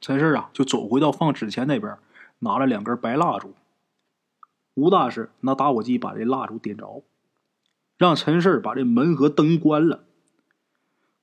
[0.00, 1.98] 陈氏啊，就走回到放纸钱那边，
[2.38, 3.54] 拿了两根白蜡烛。
[4.76, 7.02] 吴大师拿打火机把这蜡烛点着，
[7.96, 10.04] 让陈氏把这门和灯关了。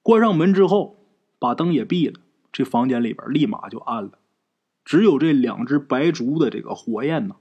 [0.01, 0.97] 关上门之后，
[1.37, 2.19] 把灯也闭了，
[2.51, 4.13] 这房间里边立马就暗了，
[4.83, 7.35] 只有这两只白烛的这个火焰呢，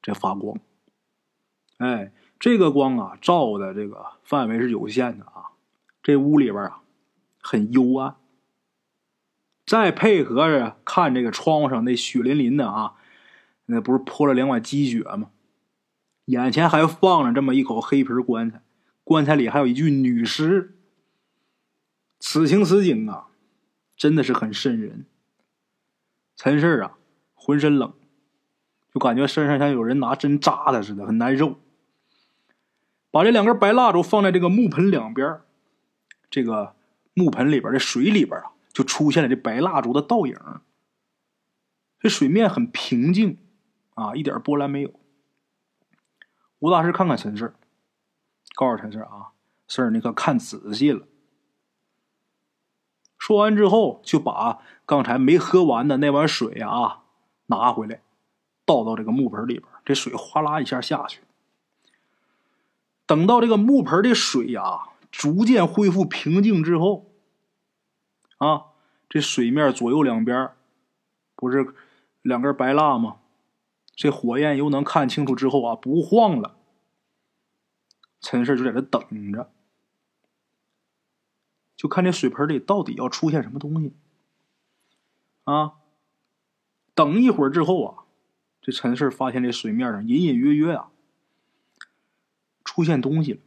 [0.00, 0.60] 在发光。
[1.78, 5.50] 哎，这个光啊，照的这个范围是有限的啊，
[6.04, 6.82] 这屋里边啊，
[7.42, 8.14] 很幽暗。
[9.66, 12.94] 再配合着看这个窗户上那血淋淋的啊，
[13.66, 15.30] 那不是泼了两碗鸡血吗？
[16.28, 18.62] 眼前还放着这么一口黑皮棺材，
[19.02, 20.76] 棺材里还有一具女尸。
[22.20, 23.28] 此情此景啊，
[23.96, 25.06] 真的是很瘆人。
[26.36, 26.98] 陈氏啊，
[27.34, 27.94] 浑身冷，
[28.92, 31.58] 就感觉身上像有人拿针扎他似的，很难受。
[33.10, 35.40] 把这两根白蜡烛放在这个木盆两边，
[36.28, 36.76] 这个
[37.14, 38.52] 木盆里边的水里边啊。
[38.70, 40.36] 就出现了这白蜡烛的倒影，
[41.98, 43.36] 这水面很平静，
[43.94, 45.00] 啊，一点波澜没有。
[46.60, 47.54] 吴大师看看陈氏，
[48.54, 49.32] 告诉陈氏啊，
[49.66, 51.06] 事儿你可看仔细了。
[53.16, 57.04] 说完之后，就把刚才没喝完的那碗水啊
[57.46, 58.02] 拿回来，
[58.64, 61.22] 倒到这个木盆里边，这水哗啦一下下去。
[63.06, 67.06] 等到这个木盆的水呀逐渐恢复平静之后。
[68.38, 68.66] 啊，
[69.08, 70.50] 这水面左右两边
[71.34, 71.74] 不是
[72.22, 73.16] 两根白蜡吗？
[73.98, 76.56] 这火焰又能看清楚之后啊，不晃了。
[78.20, 79.50] 陈氏就在这等着，
[81.74, 83.92] 就看这水盆里到底要出现什么东西。
[85.42, 85.78] 啊，
[86.94, 88.04] 等一会儿之后啊，
[88.62, 90.92] 这陈氏发现这水面上隐隐约约啊，
[92.64, 93.40] 出现东西了。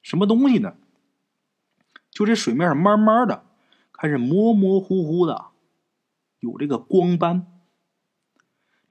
[0.00, 0.76] 什么东西呢？
[2.08, 3.44] 就这水面上慢慢的。
[3.90, 5.46] 开始模模糊糊的，
[6.38, 7.53] 有这个光斑。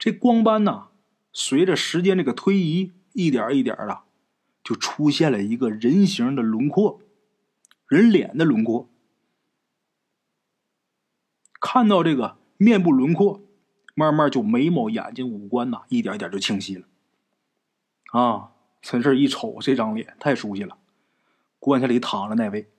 [0.04, 0.88] 这光斑呢，
[1.32, 4.02] 随着时间这个推移，一点一点的，
[4.62, 7.00] 就出现了一个人形的轮廓，
[7.88, 8.90] 人脸的轮廓。
[11.58, 13.40] 看到这个面部轮廓，
[13.94, 16.86] 慢慢就眉毛、眼睛、五官呐，一点一点就清晰了。
[18.12, 18.52] 啊，
[18.82, 20.76] 陈氏一瞅这张脸，太熟悉了，
[21.58, 22.70] 棺材里躺着那位。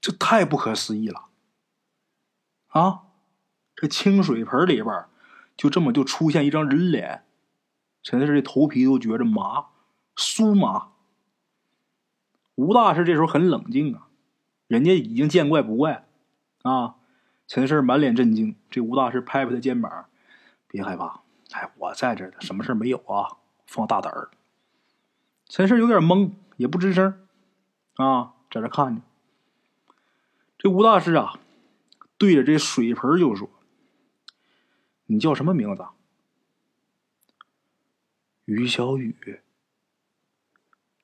[0.00, 1.30] 这太不可思议了！
[2.68, 3.06] 啊，
[3.74, 5.06] 这清水盆里边
[5.58, 7.24] 就这么就出现一张人脸，
[8.02, 9.66] 陈氏这头皮都觉着麻，
[10.16, 10.92] 酥麻。
[12.54, 14.06] 吴大师这时候很冷静啊，
[14.68, 16.06] 人家已经见怪不怪
[16.62, 16.94] 啊。
[17.48, 20.06] 陈氏满脸震惊，这吴大师拍拍他肩膀
[20.68, 23.38] ：“别害怕，哎，我在这呢，什么事没有啊？
[23.66, 24.30] 放大胆儿。”
[25.48, 27.26] 陈氏有点懵，也不吱声，
[27.96, 29.02] 啊，在这看着。
[30.58, 31.40] 这吴大师啊，
[32.16, 33.48] 对着这水盆就说
[35.08, 35.84] ：“你叫什么名字？”
[38.46, 39.40] 于小雨。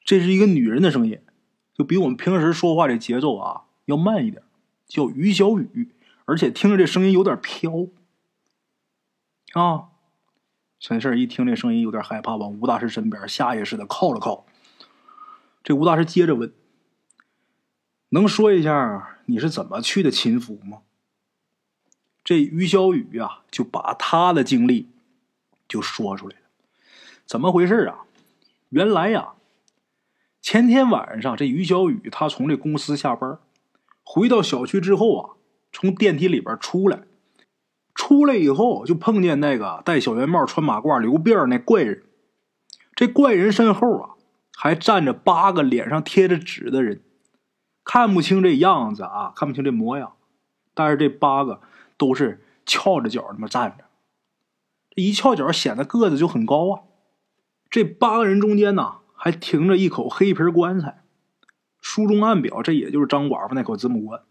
[0.04, 1.20] 这是一个女人的声音，
[1.74, 4.42] 就比我们平时说话的节奏啊要慢一点，
[4.86, 5.90] 叫于小雨。
[6.26, 7.70] 而且听着这声音有点飘，
[9.52, 9.90] 啊！
[10.80, 14.46] 陈氏一听这声音有点害怕，往吴大师身边下意识的靠了靠。
[15.62, 16.50] 这吴大师接着问
[18.08, 20.80] ：“能说一下你是怎么去的秦府吗？”
[22.24, 24.88] 这于小雨啊，就把他的经历
[25.68, 26.42] 就说出来了。
[27.26, 28.06] 怎么回事啊？
[28.70, 29.34] 原来呀，
[30.42, 33.38] 前天晚上这于小雨他从这公司下班，
[34.02, 35.30] 回到小区之后啊。
[35.76, 37.00] 从电梯里边出来，
[37.96, 42.04] 出来以后就碰见那个戴小圆帽、穿马褂、留辫那怪人。
[42.94, 44.10] 这怪人身后啊，
[44.56, 47.02] 还站着八个脸上贴着纸的人，
[47.82, 50.12] 看不清这样子啊，看不清这模样。
[50.74, 51.60] 但是这八个
[51.96, 53.84] 都是翘着脚那么站着，
[54.90, 56.82] 这一翘脚显得个子就很高啊。
[57.70, 61.02] 这八个人中间呢，还停着一口黑皮棺材，
[61.80, 64.22] 书中暗表，这也就是张寡妇那口子母棺。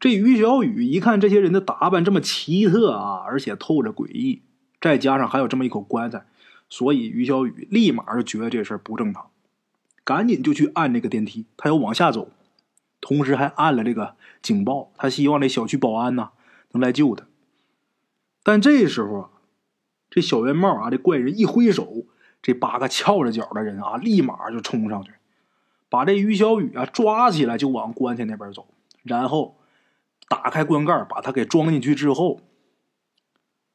[0.00, 4.42] 这于小雨一看这些人的打扮这么奇特啊，而且透着诡异，
[4.80, 6.26] 再加上还有这么一口棺材，
[6.68, 9.30] 所以于小雨立马就觉得这事不正常，
[10.02, 12.28] 赶紧就去按这个电梯，他要往下走，
[13.00, 16.30] 同时还按了这个警报，他希望这小区保安呢
[16.74, 17.26] 能来救他。
[18.42, 19.30] 但这时候啊，
[20.10, 22.04] 这小圆帽啊，这怪人一挥手，
[22.42, 25.14] 这八个翘着脚的人啊，立马就冲上去，
[25.88, 28.68] 把这于小雨啊抓起来，就往棺材那边走，
[29.02, 29.56] 然后。
[30.26, 32.40] 打开棺盖，把他给装进去之后，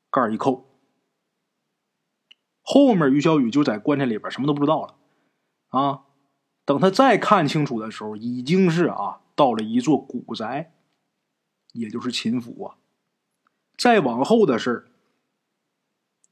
[0.10, 0.66] 盖一扣，
[2.64, 4.96] 后面于小雨就在棺材里边什么都不知道了。
[5.68, 6.02] 啊，
[6.66, 10.74] 等他再看清楚的时候，已经是啊到了一座古宅，
[11.74, 12.76] 也就是秦府啊。
[13.80, 14.92] 再往后的事，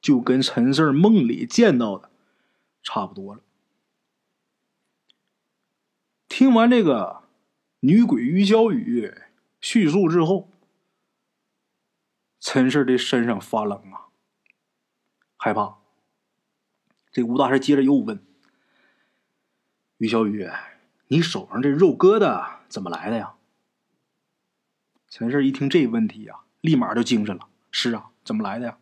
[0.01, 2.11] 就跟陈四梦里见到的
[2.83, 3.41] 差不多了。
[6.27, 7.23] 听完这个
[7.79, 9.23] 女鬼于小雨。
[9.59, 10.51] 叙述之后，
[12.39, 14.05] 陈氏的身上发冷啊，
[15.35, 15.79] 害怕。
[17.11, 18.23] 这吴大师接着又问
[19.97, 20.47] ：“于小雨，
[21.07, 23.35] 你手上这肉疙瘩怎么来的呀？”
[25.09, 28.77] 陈氏一听这问题呀，立马就精神了：“是啊，怎么来的呀？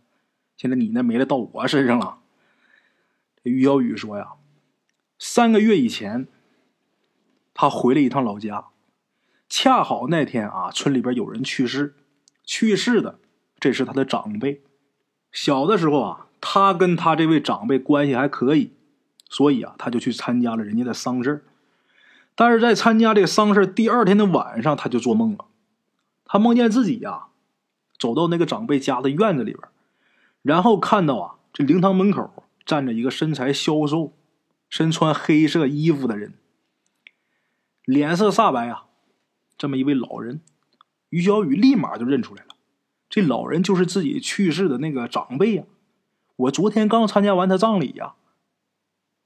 [0.57, 2.19] 现在你那没了，到我身上了。”
[3.43, 4.33] 于小雨说：“呀，
[5.19, 6.27] 三个月以前，
[7.53, 8.65] 他回了一趟老家。”
[9.47, 11.93] 恰好那天啊，村里边有人去世，
[12.43, 13.19] 去世的
[13.59, 14.63] 这是他的长辈。
[15.31, 18.73] 小的时候啊，他跟他这位长辈关系还可以，
[19.29, 21.45] 所以啊，他就去参加了人家的丧事
[22.33, 25.45] 但是在参加这个丧事第二天的晚上，他就做梦了。
[26.25, 27.27] 他梦见自己呀，
[27.97, 29.67] 走到那个长辈家的院子里边，
[30.41, 34.13] 然后看到啊，这灵堂门口站着一个身材消瘦、
[34.69, 36.33] 身穿黑色衣服的人，
[37.83, 38.85] 脸色煞白啊。
[39.57, 40.41] 这么一位老人，
[41.09, 42.49] 于小雨立马就认出来了，
[43.09, 45.63] 这老人就是自己去世的那个长辈呀。
[46.35, 48.15] 我昨天刚参加完他葬礼呀，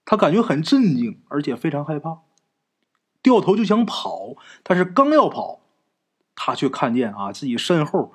[0.06, 2.20] 他感觉很震惊，而且非常害怕，
[3.24, 5.62] 掉头就想跑，但是刚要跑，
[6.36, 8.14] 他却看见啊自己身后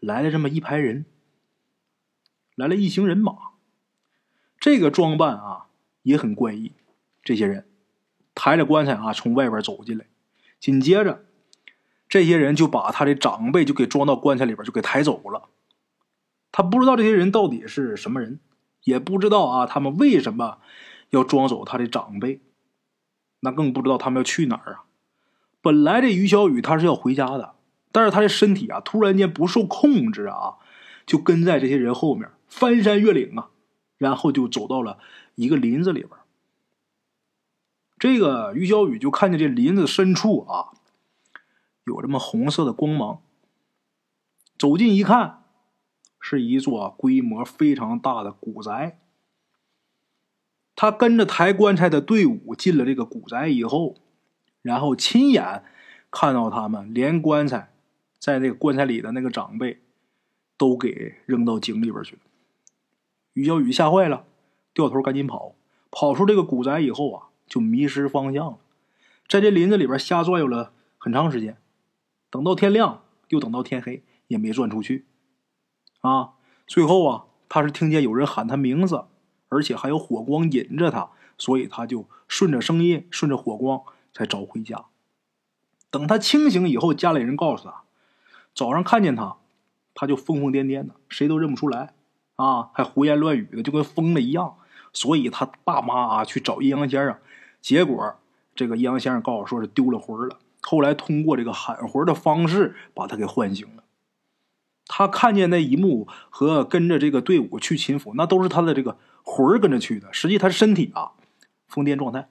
[0.00, 1.06] 来了这么一排人，
[2.54, 3.34] 来了一行人马，
[4.58, 5.66] 这个装扮啊
[6.02, 6.72] 也很怪异。
[7.22, 7.66] 这些人
[8.34, 10.06] 抬着棺材啊从外边走进来，
[10.60, 11.24] 紧接着。
[12.08, 15.48] 这些人就把他的长辈就给装到棺材里边，就给抬走了。
[16.52, 18.38] 他不知道这些人到底是什么人，
[18.84, 20.58] 也不知道啊，他们为什么
[21.10, 22.40] 要装走他的长辈，
[23.40, 24.84] 那更不知道他们要去哪儿啊。
[25.60, 27.55] 本来这于小雨他是要回家的，
[27.96, 30.56] 但是他的身体啊突然间不受控制啊，
[31.06, 33.48] 就跟在这些人后面翻山越岭啊，
[33.96, 34.98] 然后就走到了
[35.34, 36.10] 一个林子里边。
[37.98, 40.72] 这个于小雨就看见这林子深处啊。
[41.84, 43.22] 有这么红色的光芒，
[44.58, 45.44] 走近一看，
[46.20, 48.98] 是一座规模非常大的古宅。
[50.74, 53.94] 他跟着抬棺材的队伍进了这个古宅以后，
[54.60, 55.64] 然后亲眼
[56.10, 57.70] 看到他们连棺材
[58.18, 59.82] 在那个棺材里的那个长辈
[60.56, 62.22] 都给扔到井里边去了。
[63.34, 64.24] 于小雨吓坏了，
[64.72, 65.54] 掉头赶紧跑。
[65.98, 68.58] 跑出这个古宅以后啊，就迷失方向了，
[69.26, 71.56] 在这林子里边瞎转悠了很长时间，
[72.28, 75.06] 等到天亮又等到天黑，也没转出去。
[76.00, 76.34] 啊，
[76.66, 79.04] 最后啊，他是听见有人喊他名字，
[79.48, 84.86] 而且还有火光引着他，所以他就顺着声音，顺着火光才找回家。
[85.90, 87.84] 等他清醒以后，家里人告诉他，
[88.56, 89.36] 早上看见他，
[89.94, 91.92] 他就疯疯癫癫的，谁都认不出来，
[92.36, 94.56] 啊，还胡言乱语的，就跟疯了一样。
[94.94, 97.18] 所以他爸妈啊去找阴阳先生，
[97.60, 98.16] 结果
[98.54, 100.38] 这个阴阳先生告诉说是丢了魂了。
[100.62, 103.84] 后来通过这个喊魂的方式把他给唤醒了。
[104.86, 110.10] 他看见那一幕和跟着这个队伍去秦府，那都是他的这个魂跟着去的。
[110.14, 111.12] 实际他身体啊
[111.68, 112.28] 疯癫状态。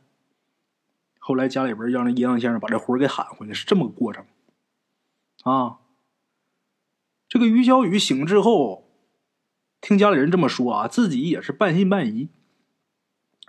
[1.20, 4.26] 后来家里边让那阴阳先生把这魂给喊回来，是这么个过程。
[5.44, 5.78] 啊，
[7.36, 8.90] 这个于小雨醒之后，
[9.82, 12.30] 听家里人这么说啊，自己也是半信半疑。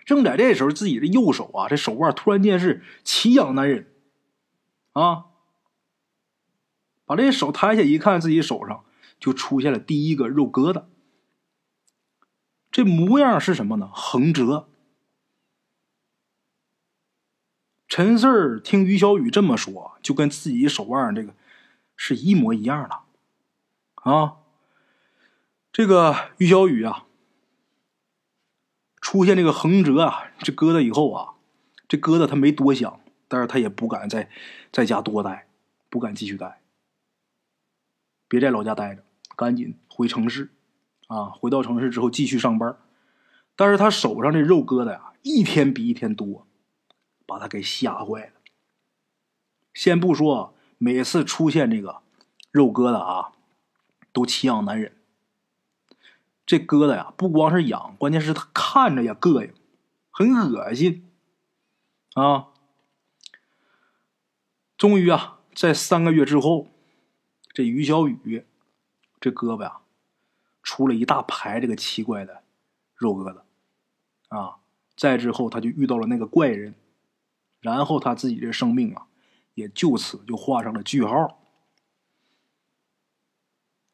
[0.04, 3.86] 正在这时候，自己的右手啊，这手腕突然间是奇痒难忍，
[4.90, 5.26] 啊！
[7.04, 8.84] 把这手抬起来一看，自己手上
[9.20, 10.86] 就出现了第一个肉疙瘩。
[12.72, 13.88] 这模样是什么呢？
[13.94, 14.68] 横折。
[17.86, 21.36] 陈四儿听于小雨这么说，就跟自己手腕这个
[21.94, 23.05] 是一模一样的，
[24.10, 24.36] 啊！
[25.72, 27.02] 这个于小雨啊。
[29.00, 31.34] 出现这个横折啊，这疙瘩以后啊，
[31.86, 32.98] 这疙瘩他没多想，
[33.28, 34.28] 但是他也不敢在
[34.72, 35.46] 在家多待，
[35.88, 36.60] 不敢继续待，
[38.26, 39.04] 别在老家待着，
[39.36, 40.50] 赶紧回城市，
[41.06, 42.76] 啊，回到城市之后继续上班。
[43.54, 46.46] 但是他手上这肉疙瘩呀，一天比一天多，
[47.26, 48.32] 把他给吓坏了。
[49.72, 52.02] 先不说每次出现这个
[52.50, 53.32] 肉疙瘩啊，
[54.16, 54.96] 都奇痒难忍。
[56.46, 59.52] 这疙瘩呀，不光是痒，关键是他看着也膈应，
[60.10, 61.06] 很恶心
[62.14, 62.46] 啊！
[64.78, 66.68] 终于啊，在三个月之后，
[67.52, 68.46] 这于小雨
[69.20, 69.80] 这胳膊呀，
[70.62, 72.42] 出了一大排这个奇怪的
[72.94, 73.42] 肉疙瘩
[74.34, 74.56] 啊！
[74.96, 76.74] 再之后，他就遇到了那个怪人，
[77.60, 79.08] 然后他自己这生命啊，
[79.52, 81.42] 也就此就画上了句号。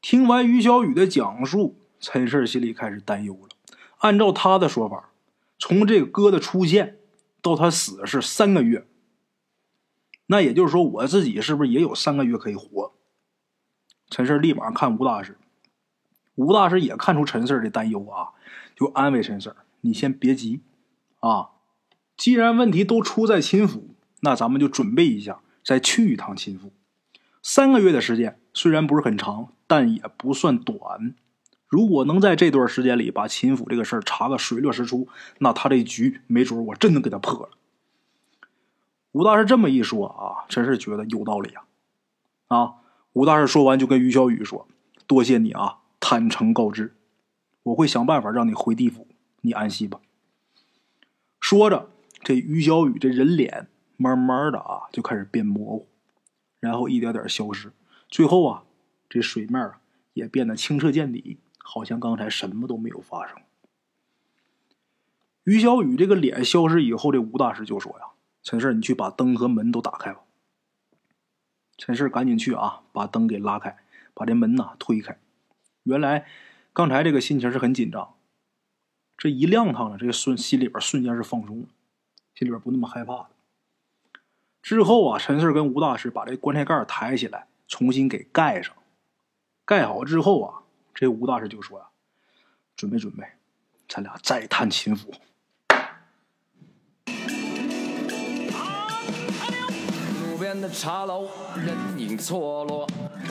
[0.03, 1.79] 听完于小雨的讲述。
[2.01, 3.49] 陈氏心里开始担忧了。
[3.99, 5.11] 按照他的说法，
[5.57, 6.99] 从这个哥的出现
[7.41, 8.89] 到他死是三个月。
[10.27, 12.93] 那也就是说，我自己是不是也有三个月可以活？
[14.11, 15.39] 陈氏立马看吴大师，
[16.35, 18.35] 吴大师也看出陈氏的担忧啊，
[18.75, 20.63] 就安慰陈氏：“你先别急
[21.21, 21.51] 啊，
[22.17, 26.73] 既然问题都出在秦府，那咱们就准备一下，再去一趟秦府。
[27.41, 31.15] 三个月的时间虽然不是很长，但也不算短。”
[31.67, 35.09] 如果能在这段时间里把秦府这个事儿查个水落石出，
[35.39, 37.49] 那他这局没准我真能给他破了。
[39.13, 41.65] 吴大师这么一说啊，真是觉得有道理啊！
[42.49, 42.75] 啊，
[43.15, 44.69] 吴大师说完就跟于小雨说
[45.09, 46.95] ：“多谢你啊，坦诚告知，
[47.63, 49.07] 我会想办法让你回地府，
[49.41, 49.99] 你安息吧。”
[51.41, 51.89] 说着，
[52.23, 55.89] 这于小雨这人脸慢慢的啊就开始变模糊，
[56.61, 57.73] 然后一点点消失，
[58.11, 58.65] 最后啊，
[59.13, 59.81] 这水面啊
[60.15, 61.39] 也变得清澈见底。
[61.65, 63.39] 好像刚才什么都没有发生。
[65.45, 68.07] 于小雨这个脸消失以后，这吴大师就说：“呀，
[68.43, 70.23] 陈氏，你去把灯和门都打开吧。”
[71.79, 73.79] 陈氏赶紧去啊，把灯给拉开，
[74.13, 75.19] 把这门呐推开。
[75.85, 76.27] 原来
[76.73, 78.17] 刚才这个心情是很紧张，
[79.17, 81.67] 这一亮堂了，这个瞬心里边瞬间是放松了，
[82.35, 83.31] 心里边不那么害怕了。
[84.61, 88.75] 之后啊，陈氏跟吴大师把这棺材盖抬起来，重新给盖上。
[89.73, 90.59] 盖好之后啊。
[90.95, 91.87] 这吴大师就说呀
[92.77, 93.25] ：“准备准备，
[93.89, 95.11] 咱俩再探秦府。”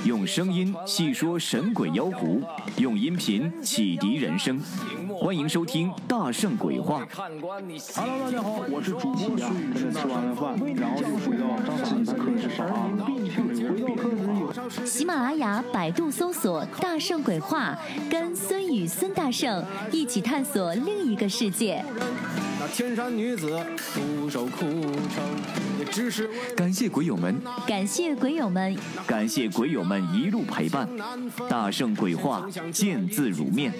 [0.03, 2.41] 用声音细说神鬼妖狐，
[2.77, 4.59] 用音频启迪人生。
[5.19, 7.05] 欢迎收听《大圣鬼话》。
[7.15, 9.73] Hello，大家好，我是主播孙宇。
[9.93, 11.45] 吃完了饭，然后就回到
[11.83, 12.65] 自己的课室上。
[14.85, 17.77] 喜马拉雅、百度搜索“大圣鬼话”，
[18.09, 21.83] 跟孙宇、孙大圣一起探索另一个世界。
[22.59, 23.59] 那天山女子
[23.93, 25.23] 独守空城，
[25.79, 30.87] 也只是感谢鬼友们，感谢鬼友们，感谢鬼友们一路陪伴。
[31.49, 33.73] 大圣鬼话，见字如面。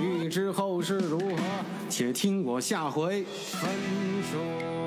[0.00, 1.36] 欲知后事如何，
[1.88, 3.70] 且听我下回分
[4.30, 4.77] 说。